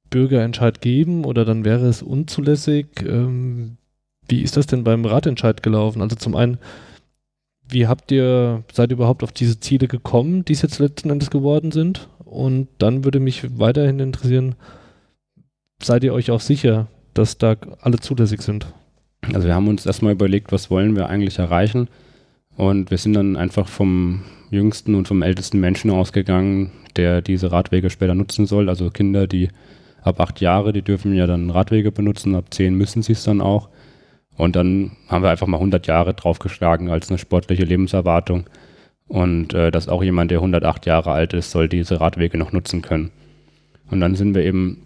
Bürgerentscheid 0.09 0.81
geben 0.81 1.25
oder 1.25 1.45
dann 1.45 1.65
wäre 1.65 1.87
es 1.87 2.01
unzulässig. 2.01 2.87
Ähm, 3.01 3.77
wie 4.27 4.41
ist 4.41 4.57
das 4.57 4.67
denn 4.67 4.83
beim 4.83 5.05
Ratentscheid 5.05 5.63
gelaufen? 5.63 6.01
Also 6.01 6.15
zum 6.15 6.35
einen, 6.35 6.57
wie 7.67 7.87
habt 7.87 8.11
ihr, 8.11 8.63
seid 8.71 8.91
ihr 8.91 8.97
überhaupt 8.97 9.23
auf 9.23 9.31
diese 9.31 9.59
Ziele 9.59 9.87
gekommen, 9.87 10.45
die 10.45 10.53
es 10.53 10.61
jetzt 10.61 10.79
letzten 10.79 11.09
Endes 11.09 11.29
geworden 11.29 11.71
sind? 11.71 12.09
Und 12.23 12.67
dann 12.77 13.03
würde 13.03 13.19
mich 13.19 13.57
weiterhin 13.57 13.99
interessieren, 13.99 14.55
seid 15.81 16.03
ihr 16.03 16.13
euch 16.13 16.29
auch 16.31 16.41
sicher, 16.41 16.87
dass 17.17 17.37
da 17.37 17.55
alle 17.81 17.99
zulässig 17.99 18.41
sind? 18.41 18.67
Also 19.33 19.47
wir 19.47 19.55
haben 19.55 19.67
uns 19.67 19.85
erstmal 19.85 20.13
überlegt, 20.13 20.51
was 20.51 20.69
wollen 20.69 20.95
wir 20.95 21.09
eigentlich 21.09 21.39
erreichen 21.39 21.89
und 22.55 22.91
wir 22.91 22.97
sind 22.97 23.13
dann 23.13 23.35
einfach 23.35 23.67
vom 23.67 24.23
jüngsten 24.49 24.95
und 24.95 25.07
vom 25.07 25.21
ältesten 25.21 25.59
Menschen 25.59 25.91
ausgegangen, 25.91 26.71
der 26.95 27.21
diese 27.21 27.51
Radwege 27.51 27.89
später 27.89 28.15
nutzen 28.15 28.45
soll. 28.45 28.69
Also 28.69 28.89
Kinder, 28.89 29.27
die 29.27 29.49
ab 30.01 30.19
acht 30.19 30.41
Jahre, 30.41 30.73
die 30.73 30.81
dürfen 30.81 31.13
ja 31.13 31.27
dann 31.27 31.49
Radwege 31.49 31.91
benutzen, 31.91 32.35
ab 32.35 32.53
zehn 32.53 32.75
müssen 32.75 33.01
sie 33.01 33.13
es 33.13 33.23
dann 33.23 33.41
auch. 33.41 33.69
Und 34.35 34.55
dann 34.55 34.91
haben 35.07 35.23
wir 35.23 35.31
einfach 35.31 35.47
mal 35.47 35.57
100 35.57 35.87
Jahre 35.87 36.13
draufgeschlagen 36.13 36.89
als 36.89 37.09
eine 37.09 37.17
sportliche 37.17 37.63
Lebenserwartung. 37.63 38.45
Und 39.07 39.53
äh, 39.53 39.71
dass 39.71 39.87
auch 39.87 40.03
jemand, 40.03 40.31
der 40.31 40.39
108 40.39 40.85
Jahre 40.85 41.11
alt 41.11 41.33
ist, 41.33 41.51
soll 41.51 41.67
diese 41.69 41.99
Radwege 41.99 42.37
noch 42.37 42.51
nutzen 42.51 42.81
können. 42.81 43.11
Und 43.89 43.99
dann 43.99 44.15
sind 44.15 44.35
wir 44.35 44.43
eben 44.43 44.83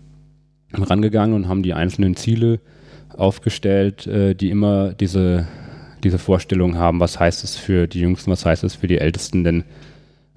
rangegangen 0.74 1.36
und 1.36 1.48
haben 1.48 1.64
die 1.64 1.74
einzelnen 1.74 2.16
Ziele 2.16 2.60
aufgestellt, 3.10 4.08
äh, 4.08 4.36
die 4.36 4.50
immer 4.50 4.94
diese, 4.94 5.48
diese 6.04 6.18
Vorstellung 6.18 6.76
haben, 6.76 7.00
was 7.00 7.20
heißt 7.20 7.44
es 7.44 7.56
für 7.56 7.88
die 7.88 8.00
Jüngsten, 8.00 8.32
was 8.32 8.46
heißt 8.46 8.64
es 8.64 8.76
für 8.76 8.88
die 8.88 8.98
Ältesten, 8.98 9.44
denn 9.44 9.64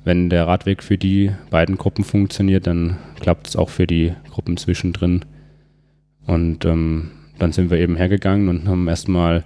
wenn 0.05 0.29
der 0.29 0.47
Radweg 0.47 0.83
für 0.83 0.99
die 0.99 1.33
beiden 1.51 1.79
Gruppen 1.79 2.05
funktioniert, 2.05 2.67
dann 2.67 2.99
klappt 3.21 3.49
es 3.49 3.57
auch 3.57 3.71
für 3.71 3.87
die 3.87 4.13
Gruppen 4.31 4.59
zwischendrin. 4.59 5.25
Und 6.27 6.67
ähm, 6.67 7.11
dann 7.39 7.53
sind 7.53 7.71
wir 7.71 7.79
eben 7.79 7.97
hergegangen 7.97 8.49
und 8.49 8.69
haben 8.69 8.87
erstmal 8.87 9.45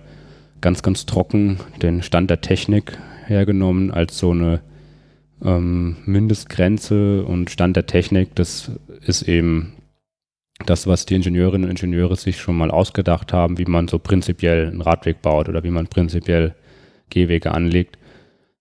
ganz, 0.60 0.82
ganz 0.82 1.06
trocken 1.06 1.58
den 1.80 2.02
Stand 2.02 2.28
der 2.28 2.40
Technik 2.40 2.98
hergenommen 3.26 3.92
als 3.92 4.18
so 4.18 4.32
eine 4.32 4.60
ähm, 5.44 5.96
Mindestgrenze 6.04 7.24
und 7.24 7.50
Stand 7.50 7.76
der 7.76 7.86
Technik, 7.86 8.34
das 8.34 8.72
ist 9.06 9.22
eben 9.22 9.74
das, 10.66 10.86
was 10.86 11.06
die 11.06 11.14
Ingenieurinnen 11.14 11.68
und 11.68 11.82
Ingenieure 11.82 12.16
sich 12.16 12.38
schon 12.40 12.56
mal 12.56 12.70
ausgedacht 12.70 13.32
haben, 13.32 13.58
wie 13.58 13.64
man 13.64 13.88
so 13.88 13.98
prinzipiell 13.98 14.66
einen 14.66 14.80
Radweg 14.80 15.22
baut 15.22 15.48
oder 15.48 15.62
wie 15.62 15.70
man 15.70 15.86
prinzipiell 15.86 16.54
Gehwege 17.10 17.52
anlegt. 17.52 17.98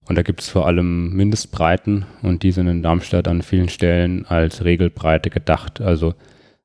Und 0.08 0.18
da 0.18 0.22
gibt 0.22 0.42
es 0.42 0.50
vor 0.50 0.68
allem 0.68 1.10
Mindestbreiten 1.14 2.06
und 2.22 2.44
die 2.44 2.52
sind 2.52 2.68
in 2.68 2.82
Darmstadt 2.82 3.28
an 3.28 3.42
vielen 3.42 3.68
Stellen 3.68 4.26
als 4.26 4.64
Regelbreite 4.64 5.30
gedacht. 5.30 5.82
Also 5.82 6.14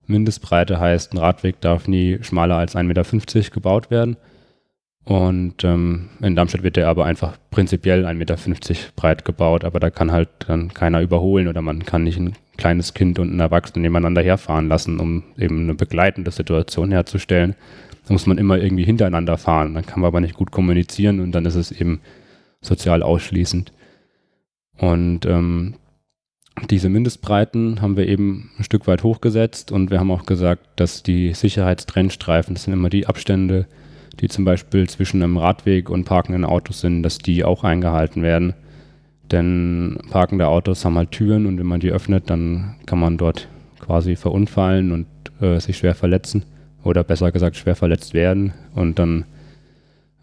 Mindestbreite 0.07 0.79
heißt, 0.79 1.13
ein 1.13 1.19
Radweg 1.19 1.61
darf 1.61 1.89
nie 1.89 2.19
schmaler 2.23 2.57
als 2.57 2.77
1,50 2.77 2.85
Meter 2.85 3.51
gebaut 3.51 3.91
werden. 3.91 4.17
Und 5.05 5.65
ähm, 5.65 6.11
in 6.21 6.37
Darmstadt 6.37 6.63
wird 6.63 6.77
der 6.77 6.89
aber 6.89 7.05
einfach 7.05 7.37
prinzipiell 7.51 8.07
1,50 8.07 8.15
Meter 8.15 8.75
breit 8.95 9.25
gebaut, 9.25 9.65
aber 9.65 9.81
da 9.81 9.91
kann 9.91 10.13
halt 10.13 10.29
dann 10.47 10.73
keiner 10.73 11.01
überholen 11.01 11.49
oder 11.49 11.61
man 11.61 11.85
kann 11.85 12.05
nicht 12.05 12.19
ein 12.19 12.35
kleines 12.57 12.95
Kind 12.95 13.19
und 13.19 13.31
einen 13.31 13.41
Erwachsenen 13.41 13.83
nebeneinander 13.83 14.23
herfahren 14.23 14.69
lassen, 14.69 15.01
um 15.01 15.25
eben 15.37 15.63
eine 15.63 15.75
begleitende 15.75 16.31
Situation 16.31 16.93
herzustellen. 16.93 17.57
Da 18.07 18.13
muss 18.13 18.27
man 18.27 18.39
immer 18.39 18.59
irgendwie 18.59 18.85
hintereinander 18.85 19.39
fahren. 19.39 19.75
Dann 19.75 19.87
kann 19.87 20.01
man 20.01 20.09
aber 20.09 20.21
nicht 20.21 20.35
gut 20.35 20.53
kommunizieren 20.53 21.19
und 21.21 21.33
dann 21.33 21.47
ist 21.47 21.57
es 21.57 21.73
eben 21.73 22.01
sozial 22.61 23.03
ausschließend. 23.03 23.73
Und 24.79 25.27
ähm, 25.27 25.75
diese 26.71 26.89
Mindestbreiten 26.89 27.81
haben 27.81 27.97
wir 27.97 28.07
eben 28.07 28.51
ein 28.59 28.65
Stück 28.65 28.87
weit 28.87 29.03
hochgesetzt 29.03 29.73
und 29.73 29.91
wir 29.91 29.99
haben 29.99 30.11
auch 30.11 30.27
gesagt, 30.27 30.65
dass 30.77 31.03
die 31.03 31.35
Sicherheitstrennstreifen, 31.35 32.55
das 32.55 32.65
sind 32.65 32.73
immer 32.73 32.91
die 32.91 33.07
Abstände, 33.07 33.67
die 34.21 34.29
zum 34.29 34.45
Beispiel 34.45 34.89
zwischen 34.89 35.23
einem 35.23 35.37
Radweg 35.37 35.91
und 35.91 36.05
parkenden 36.05 36.45
Autos 36.45 36.81
sind, 36.81 37.03
dass 37.03 37.19
die 37.19 37.45
auch 37.45 37.65
eingehalten 37.65 38.23
werden. 38.23 38.55
Denn 39.31 39.99
parkende 40.11 40.49
Autos 40.49 40.85
haben 40.85 40.99
halt 40.99 41.11
Türen 41.13 41.47
und 41.47 41.59
wenn 41.59 41.67
man 41.67 41.81
die 41.81 41.91
öffnet, 41.91 42.29
dann 42.29 42.77
kann 42.87 42.99
man 42.99 43.17
dort 43.17 43.49
quasi 43.79 44.17
verunfallen 44.17 44.93
und 44.93 45.07
äh, 45.41 45.59
sich 45.59 45.79
schwer 45.79 45.95
verletzen 45.95 46.45
oder 46.85 47.05
besser 47.05 47.33
gesagt 47.33 47.57
schwer 47.57 47.75
verletzt 47.75 48.15
werden. 48.15 48.53
Und 48.75 48.99
dann 48.99 49.25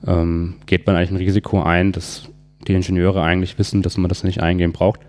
ähm, 0.05 0.55
geht 0.65 0.85
man 0.85 0.95
eigentlich 0.95 1.11
ein 1.11 1.17
Risiko 1.17 1.61
ein, 1.61 1.91
dass 1.91 2.29
die 2.67 2.73
Ingenieure 2.73 3.23
eigentlich 3.23 3.57
wissen, 3.57 3.81
dass 3.81 3.97
man 3.97 4.09
das 4.09 4.23
nicht 4.23 4.41
eingehen 4.41 4.71
braucht. 4.71 4.99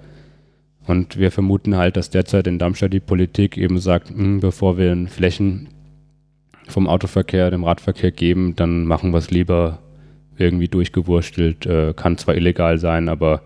Und 0.87 1.19
wir 1.19 1.31
vermuten 1.31 1.77
halt, 1.77 1.97
dass 1.97 2.11
derzeit 2.11 2.47
in 2.47 2.59
Darmstadt 2.59 2.93
die 2.93 3.01
Politik 3.01 3.57
eben 3.57 3.79
sagt, 3.79 4.11
mh, 4.11 4.19
hm, 4.19 4.41
bevor 4.41 4.79
wir 4.79 4.93
in 4.93 5.09
Flächen 5.09 5.69
vom 6.71 6.89
Autoverkehr, 6.89 7.51
dem 7.51 7.65
Radverkehr 7.65 8.11
geben, 8.11 8.57
dann 8.57 8.85
machen 8.85 9.13
wir 9.13 9.19
es 9.19 9.31
lieber 9.31 9.79
irgendwie 10.37 10.69
durchgewurstelt. 10.69 11.67
Äh, 11.67 11.95
kann 11.95 12.19
zwar 12.19 12.37
illegal 12.37 12.79
sein, 12.79 13.09
aber 13.09 13.43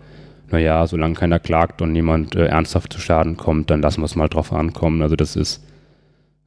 naja, 0.49 0.85
solange 0.87 1.15
keiner 1.15 1.39
klagt 1.39 1.81
und 1.81 1.91
niemand 1.91 2.35
äh, 2.35 2.45
ernsthaft 2.45 2.93
zu 2.93 2.99
Schaden 2.99 3.37
kommt, 3.37 3.69
dann 3.69 3.81
lassen 3.81 4.01
wir 4.01 4.05
es 4.05 4.15
mal 4.15 4.29
drauf 4.29 4.53
ankommen. 4.53 5.01
Also 5.01 5.15
das 5.15 5.35
ist 5.35 5.63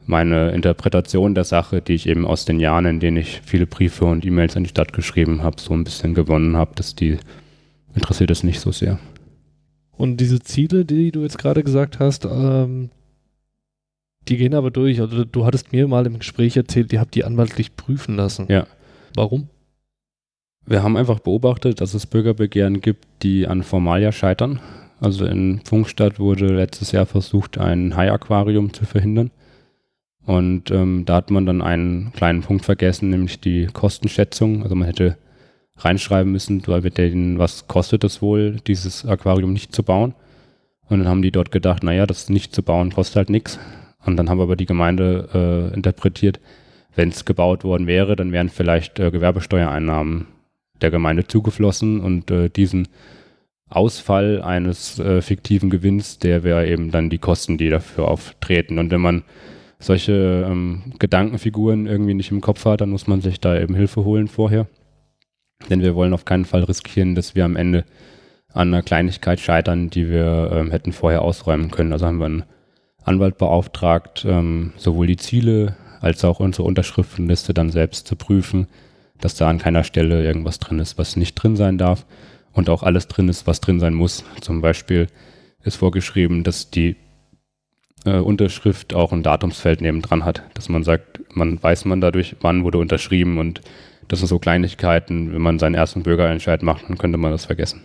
meine 0.06 0.52
Interpretation 0.52 1.34
der 1.34 1.44
Sache, 1.44 1.82
die 1.82 1.94
ich 1.94 2.08
eben 2.08 2.24
aus 2.24 2.46
den 2.46 2.60
Jahren, 2.60 2.86
in 2.86 3.00
denen 3.00 3.18
ich 3.18 3.42
viele 3.44 3.66
Briefe 3.66 4.06
und 4.06 4.24
E-Mails 4.24 4.56
an 4.56 4.62
die 4.62 4.70
Stadt 4.70 4.92
geschrieben 4.94 5.42
habe, 5.42 5.60
so 5.60 5.74
ein 5.74 5.84
bisschen 5.84 6.14
gewonnen 6.14 6.56
habe, 6.56 6.72
dass 6.74 6.94
die 6.94 7.18
interessiert 7.94 8.30
es 8.30 8.42
nicht 8.42 8.60
so 8.60 8.72
sehr. 8.72 8.98
Und 9.92 10.18
diese 10.18 10.40
Ziele, 10.40 10.84
die 10.84 11.10
du 11.10 11.22
jetzt 11.22 11.38
gerade 11.38 11.62
gesagt 11.62 11.98
hast, 11.98 12.24
ähm, 12.24 12.90
die 14.28 14.36
gehen 14.36 14.54
aber 14.54 14.70
durch. 14.70 15.00
Also 15.00 15.24
du 15.24 15.44
hattest 15.44 15.72
mir 15.72 15.88
mal 15.88 16.06
im 16.06 16.18
Gespräch 16.18 16.56
erzählt, 16.56 16.92
ihr 16.92 17.00
habt 17.00 17.14
die 17.14 17.24
anwaltlich 17.24 17.76
prüfen 17.76 18.16
lassen. 18.16 18.46
Ja. 18.48 18.66
Warum? 19.14 19.48
Wir 20.66 20.82
haben 20.82 20.96
einfach 20.96 21.20
beobachtet, 21.20 21.80
dass 21.80 21.94
es 21.94 22.06
Bürgerbegehren 22.06 22.80
gibt, 22.80 23.06
die 23.22 23.46
an 23.46 23.62
Formalia 23.62 24.12
scheitern. 24.12 24.60
Also 25.00 25.24
in 25.24 25.60
Funkstadt 25.64 26.18
wurde 26.18 26.46
letztes 26.46 26.92
Jahr 26.92 27.06
versucht, 27.06 27.56
ein 27.56 27.96
Hai-Aquarium 27.96 28.72
zu 28.72 28.84
verhindern. 28.84 29.30
Und 30.26 30.70
ähm, 30.70 31.04
da 31.06 31.16
hat 31.16 31.30
man 31.30 31.46
dann 31.46 31.62
einen 31.62 32.12
kleinen 32.12 32.42
Punkt 32.42 32.64
vergessen, 32.64 33.08
nämlich 33.08 33.40
die 33.40 33.66
Kostenschätzung. 33.66 34.62
Also 34.62 34.74
man 34.74 34.86
hätte 34.86 35.16
reinschreiben 35.78 36.30
müssen, 36.30 36.62
weil 36.66 36.82
wir 36.82 36.90
denen, 36.90 37.38
was 37.38 37.66
kostet 37.66 38.04
es 38.04 38.20
wohl, 38.20 38.56
dieses 38.66 39.06
Aquarium 39.06 39.54
nicht 39.54 39.74
zu 39.74 39.82
bauen. 39.82 40.14
Und 40.88 40.98
dann 40.98 41.08
haben 41.08 41.22
die 41.22 41.30
dort 41.30 41.50
gedacht, 41.50 41.82
naja, 41.82 42.06
das 42.06 42.28
nicht 42.28 42.54
zu 42.54 42.62
bauen 42.62 42.92
kostet 42.92 43.16
halt 43.16 43.30
nichts. 43.30 43.58
Und 44.08 44.16
dann 44.16 44.28
haben 44.28 44.40
aber 44.40 44.56
die 44.56 44.66
Gemeinde 44.66 45.28
äh, 45.72 45.74
interpretiert, 45.74 46.40
wenn 46.94 47.10
es 47.10 47.24
gebaut 47.24 47.62
worden 47.62 47.86
wäre, 47.86 48.16
dann 48.16 48.32
wären 48.32 48.48
vielleicht 48.48 48.98
äh, 48.98 49.10
Gewerbesteuereinnahmen 49.10 50.26
der 50.80 50.90
Gemeinde 50.90 51.26
zugeflossen 51.26 52.00
und 52.00 52.30
äh, 52.30 52.48
diesen 52.48 52.88
Ausfall 53.68 54.42
eines 54.42 54.98
äh, 54.98 55.20
fiktiven 55.20 55.70
Gewinns, 55.70 56.18
der 56.18 56.42
wäre 56.42 56.66
eben 56.66 56.90
dann 56.90 57.10
die 57.10 57.18
Kosten, 57.18 57.58
die 57.58 57.68
dafür 57.68 58.08
auftreten. 58.08 58.78
Und 58.78 58.90
wenn 58.90 59.00
man 59.00 59.22
solche 59.78 60.46
ähm, 60.48 60.94
Gedankenfiguren 60.98 61.86
irgendwie 61.86 62.14
nicht 62.14 62.30
im 62.30 62.40
Kopf 62.40 62.64
hat, 62.64 62.80
dann 62.80 62.90
muss 62.90 63.06
man 63.06 63.20
sich 63.20 63.40
da 63.40 63.60
eben 63.60 63.74
Hilfe 63.74 64.04
holen 64.04 64.26
vorher. 64.26 64.66
Denn 65.68 65.82
wir 65.82 65.94
wollen 65.94 66.14
auf 66.14 66.24
keinen 66.24 66.46
Fall 66.46 66.64
riskieren, 66.64 67.14
dass 67.14 67.34
wir 67.34 67.44
am 67.44 67.56
Ende 67.56 67.84
an 68.52 68.68
einer 68.68 68.82
Kleinigkeit 68.82 69.38
scheitern, 69.38 69.90
die 69.90 70.08
wir 70.08 70.50
ähm, 70.52 70.70
hätten 70.70 70.92
vorher 70.92 71.22
ausräumen 71.22 71.70
können. 71.70 71.92
Also 71.92 72.06
haben 72.06 72.18
wir 72.18 72.26
einen 72.26 72.44
Anwalt 73.04 73.38
beauftragt, 73.38 74.24
ähm, 74.28 74.72
sowohl 74.76 75.06
die 75.06 75.16
Ziele 75.16 75.76
als 76.00 76.24
auch 76.24 76.40
unsere 76.40 76.64
Unterschriftenliste 76.64 77.54
dann 77.54 77.70
selbst 77.70 78.06
zu 78.06 78.16
prüfen, 78.16 78.68
dass 79.20 79.34
da 79.34 79.48
an 79.48 79.58
keiner 79.58 79.84
Stelle 79.84 80.22
irgendwas 80.24 80.58
drin 80.58 80.78
ist, 80.78 80.98
was 80.98 81.16
nicht 81.16 81.34
drin 81.34 81.56
sein 81.56 81.78
darf 81.78 82.06
und 82.52 82.70
auch 82.70 82.82
alles 82.82 83.08
drin 83.08 83.28
ist, 83.28 83.46
was 83.46 83.60
drin 83.60 83.80
sein 83.80 83.94
muss. 83.94 84.24
Zum 84.40 84.60
Beispiel 84.60 85.08
ist 85.62 85.76
vorgeschrieben, 85.76 86.44
dass 86.44 86.70
die 86.70 86.96
äh, 88.04 88.18
Unterschrift 88.18 88.94
auch 88.94 89.12
ein 89.12 89.22
Datumsfeld 89.22 89.80
nebendran 89.80 90.24
hat, 90.24 90.42
dass 90.54 90.68
man 90.68 90.84
sagt, 90.84 91.20
man 91.34 91.62
weiß 91.62 91.84
man 91.84 92.00
dadurch, 92.00 92.36
wann 92.40 92.64
wurde 92.64 92.78
unterschrieben 92.78 93.38
und 93.38 93.60
das 94.06 94.20
sind 94.20 94.28
so 94.28 94.38
Kleinigkeiten, 94.38 95.32
wenn 95.34 95.42
man 95.42 95.58
seinen 95.58 95.74
ersten 95.74 96.02
Bürgerentscheid 96.02 96.62
macht, 96.62 96.88
dann 96.88 96.96
könnte 96.96 97.18
man 97.18 97.32
das 97.32 97.44
vergessen. 97.44 97.82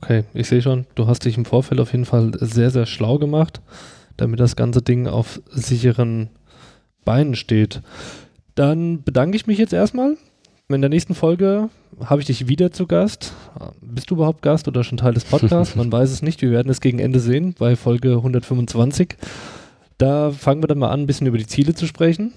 Okay, 0.00 0.22
ich 0.32 0.46
sehe 0.46 0.62
schon, 0.62 0.86
du 0.94 1.08
hast 1.08 1.24
dich 1.24 1.36
im 1.36 1.44
Vorfeld 1.44 1.80
auf 1.80 1.90
jeden 1.90 2.04
Fall 2.04 2.30
sehr, 2.38 2.70
sehr 2.70 2.86
schlau 2.86 3.18
gemacht, 3.18 3.60
damit 4.16 4.38
das 4.38 4.54
ganze 4.54 4.80
Ding 4.80 5.08
auf 5.08 5.40
sicheren 5.50 6.30
Beinen 7.04 7.34
steht. 7.34 7.82
Dann 8.54 9.02
bedanke 9.02 9.36
ich 9.36 9.48
mich 9.48 9.58
jetzt 9.58 9.72
erstmal. 9.72 10.16
In 10.68 10.82
der 10.82 10.88
nächsten 10.88 11.16
Folge 11.16 11.68
habe 12.04 12.20
ich 12.20 12.28
dich 12.28 12.46
wieder 12.46 12.70
zu 12.70 12.86
Gast. 12.86 13.32
Bist 13.80 14.08
du 14.08 14.14
überhaupt 14.14 14.40
Gast 14.42 14.68
oder 14.68 14.84
schon 14.84 14.98
Teil 14.98 15.14
des 15.14 15.24
Podcasts? 15.24 15.74
Man 15.74 15.90
weiß 15.90 16.12
es 16.12 16.22
nicht. 16.22 16.42
Wir 16.42 16.52
werden 16.52 16.70
es 16.70 16.80
gegen 16.80 17.00
Ende 17.00 17.18
sehen 17.18 17.56
bei 17.58 17.74
Folge 17.74 18.12
125. 18.12 19.16
Da 19.96 20.30
fangen 20.30 20.62
wir 20.62 20.68
dann 20.68 20.78
mal 20.78 20.90
an, 20.90 21.00
ein 21.00 21.06
bisschen 21.06 21.26
über 21.26 21.38
die 21.38 21.46
Ziele 21.48 21.74
zu 21.74 21.88
sprechen. 21.88 22.34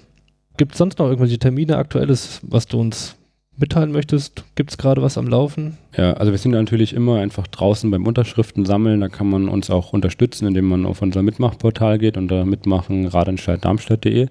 Gibt 0.56 0.72
es 0.72 0.78
sonst 0.78 0.98
noch 0.98 1.06
irgendwelche 1.06 1.38
Termine, 1.38 1.76
Aktuelles, 1.76 2.40
was 2.42 2.66
du 2.66 2.80
uns 2.80 3.14
mitteilen 3.56 3.92
möchtest? 3.92 4.44
Gibt 4.54 4.70
es 4.70 4.78
gerade 4.78 5.02
was 5.02 5.18
am 5.18 5.26
Laufen? 5.26 5.78
Ja, 5.96 6.14
also 6.14 6.32
wir 6.32 6.38
sind 6.38 6.52
natürlich 6.52 6.94
immer 6.94 7.20
einfach 7.20 7.46
draußen 7.46 7.90
beim 7.90 8.06
Unterschriften 8.06 8.64
sammeln. 8.64 9.00
Da 9.00 9.08
kann 9.08 9.28
man 9.28 9.48
uns 9.48 9.70
auch 9.70 9.92
unterstützen, 9.92 10.46
indem 10.46 10.66
man 10.66 10.86
auf 10.86 11.02
unser 11.02 11.22
Mitmachportal 11.22 11.98
geht 11.98 12.16
unter 12.16 12.44
mitmachen 12.44 13.06
radentscheiddarmstadt.de. 13.06 14.28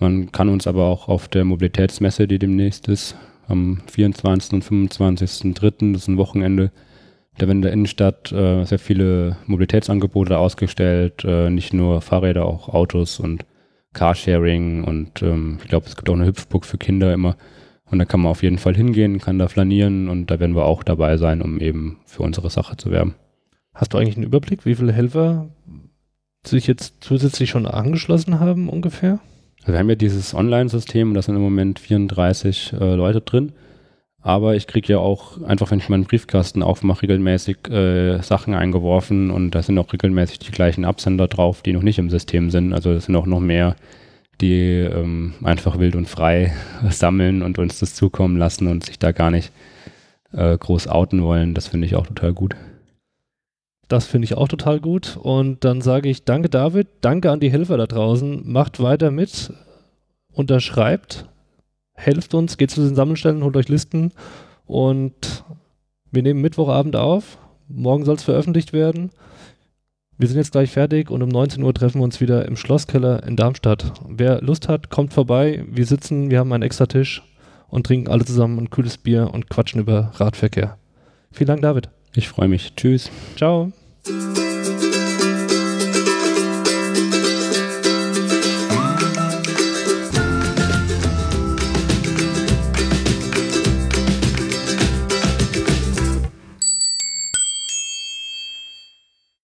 Man 0.00 0.30
kann 0.32 0.48
uns 0.48 0.66
aber 0.66 0.84
auch 0.84 1.08
auf 1.08 1.28
der 1.28 1.44
Mobilitätsmesse, 1.44 2.28
die 2.28 2.38
demnächst 2.38 2.88
ist, 2.88 3.16
am 3.48 3.80
24. 3.86 4.52
und 4.52 4.64
25.03., 4.64 5.92
das 5.92 6.02
ist 6.02 6.08
ein 6.08 6.18
Wochenende, 6.18 6.70
da 7.38 7.46
werden 7.46 7.58
in 7.58 7.62
der 7.62 7.72
Innenstadt 7.72 8.32
äh, 8.32 8.64
sehr 8.64 8.78
viele 8.78 9.36
Mobilitätsangebote 9.46 10.38
ausgestellt, 10.38 11.24
äh, 11.24 11.50
nicht 11.50 11.72
nur 11.72 12.00
Fahrräder, 12.00 12.44
auch 12.44 12.68
Autos 12.68 13.20
und 13.20 13.44
Carsharing 13.92 14.84
und 14.84 15.22
ähm, 15.22 15.58
ich 15.62 15.68
glaube, 15.68 15.86
es 15.86 15.96
gibt 15.96 16.10
auch 16.10 16.14
eine 16.14 16.26
Hüpfburg 16.26 16.64
für 16.64 16.78
Kinder 16.78 17.12
immer. 17.12 17.36
Und 17.90 17.98
da 17.98 18.04
kann 18.04 18.20
man 18.20 18.30
auf 18.30 18.42
jeden 18.42 18.58
Fall 18.58 18.76
hingehen, 18.76 19.18
kann 19.18 19.38
da 19.38 19.48
flanieren 19.48 20.08
und 20.08 20.30
da 20.30 20.40
werden 20.40 20.54
wir 20.54 20.64
auch 20.64 20.82
dabei 20.82 21.16
sein, 21.16 21.40
um 21.40 21.58
eben 21.60 21.98
für 22.04 22.22
unsere 22.22 22.50
Sache 22.50 22.76
zu 22.76 22.90
werben. 22.90 23.14
Hast 23.74 23.94
du 23.94 23.98
eigentlich 23.98 24.16
einen 24.16 24.26
Überblick, 24.26 24.66
wie 24.66 24.74
viele 24.74 24.92
Helfer 24.92 25.48
sich 26.46 26.66
jetzt 26.66 26.96
zusätzlich 27.00 27.50
schon 27.50 27.66
angeschlossen 27.66 28.40
haben 28.40 28.68
ungefähr? 28.68 29.20
Also 29.60 29.72
wir 29.72 29.78
haben 29.78 29.88
ja 29.88 29.94
dieses 29.94 30.34
Online-System, 30.34 31.14
da 31.14 31.22
sind 31.22 31.36
im 31.36 31.42
Moment 31.42 31.78
34 31.78 32.74
äh, 32.74 32.94
Leute 32.94 33.20
drin. 33.20 33.52
Aber 34.20 34.56
ich 34.56 34.66
kriege 34.66 34.92
ja 34.92 34.98
auch 34.98 35.40
einfach, 35.42 35.70
wenn 35.70 35.78
ich 35.78 35.88
meinen 35.88 36.04
Briefkasten 36.04 36.62
aufmache, 36.62 37.02
regelmäßig 37.02 37.68
äh, 37.70 38.20
Sachen 38.20 38.54
eingeworfen 38.54 39.30
und 39.30 39.52
da 39.52 39.62
sind 39.62 39.78
auch 39.78 39.92
regelmäßig 39.92 40.40
die 40.40 40.50
gleichen 40.50 40.84
Absender 40.84 41.28
drauf, 41.28 41.62
die 41.62 41.72
noch 41.72 41.82
nicht 41.82 41.98
im 41.98 42.10
System 42.10 42.50
sind. 42.50 42.72
Also 42.72 42.90
es 42.92 43.04
sind 43.04 43.16
auch 43.16 43.26
noch 43.26 43.40
mehr, 43.40 43.76
die 44.40 44.80
ähm, 44.80 45.34
einfach 45.42 45.78
wild 45.78 45.96
und 45.96 46.08
frei 46.08 46.52
sammeln 46.90 47.42
und 47.42 47.58
uns 47.58 47.78
das 47.78 47.94
zukommen 47.94 48.36
lassen 48.36 48.66
und 48.66 48.84
sich 48.84 48.98
da 48.98 49.12
gar 49.12 49.30
nicht 49.30 49.52
äh, 50.32 50.56
groß 50.56 50.88
outen 50.88 51.22
wollen. 51.22 51.54
Das 51.54 51.66
finde 51.66 51.86
ich 51.86 51.94
auch 51.94 52.06
total 52.06 52.32
gut. 52.32 52.56
Das 53.88 54.06
finde 54.06 54.26
ich 54.26 54.34
auch 54.34 54.48
total 54.48 54.80
gut. 54.80 55.16
Und 55.16 55.64
dann 55.64 55.80
sage 55.80 56.08
ich 56.08 56.24
danke 56.24 56.48
David, 56.48 56.88
danke 57.00 57.30
an 57.30 57.40
die 57.40 57.50
Helfer 57.50 57.76
da 57.78 57.86
draußen. 57.86 58.42
Macht 58.50 58.82
weiter 58.82 59.10
mit, 59.10 59.52
unterschreibt 60.32 61.26
helft 61.98 62.32
uns, 62.34 62.56
geht 62.56 62.70
zu 62.70 62.80
den 62.80 62.94
Sammelstellen, 62.94 63.42
holt 63.42 63.56
euch 63.56 63.68
Listen 63.68 64.12
und 64.66 65.44
wir 66.10 66.22
nehmen 66.22 66.40
Mittwochabend 66.40 66.96
auf. 66.96 67.38
Morgen 67.68 68.04
soll 68.04 68.14
es 68.14 68.22
veröffentlicht 68.22 68.72
werden. 68.72 69.10
Wir 70.20 70.26
sind 70.26 70.36
jetzt 70.36 70.50
gleich 70.50 70.72
fertig 70.72 71.10
und 71.10 71.22
um 71.22 71.28
19 71.28 71.62
Uhr 71.62 71.72
treffen 71.72 72.00
wir 72.00 72.04
uns 72.04 72.20
wieder 72.20 72.44
im 72.46 72.56
Schlosskeller 72.56 73.22
in 73.22 73.36
Darmstadt. 73.36 73.92
Wer 74.08 74.42
Lust 74.42 74.68
hat, 74.68 74.90
kommt 74.90 75.12
vorbei. 75.12 75.64
Wir 75.70 75.86
sitzen, 75.86 76.28
wir 76.28 76.40
haben 76.40 76.52
einen 76.52 76.64
extra 76.64 76.86
Tisch 76.86 77.22
und 77.68 77.86
trinken 77.86 78.10
alle 78.10 78.24
zusammen 78.24 78.58
ein 78.58 78.70
kühles 78.70 78.98
Bier 78.98 79.30
und 79.32 79.48
quatschen 79.48 79.80
über 79.80 80.10
Radverkehr. 80.16 80.76
Vielen 81.30 81.46
Dank, 81.46 81.62
David. 81.62 81.90
Ich 82.14 82.28
freue 82.28 82.48
mich. 82.48 82.74
Tschüss. 82.74 83.12
Ciao. 83.36 83.72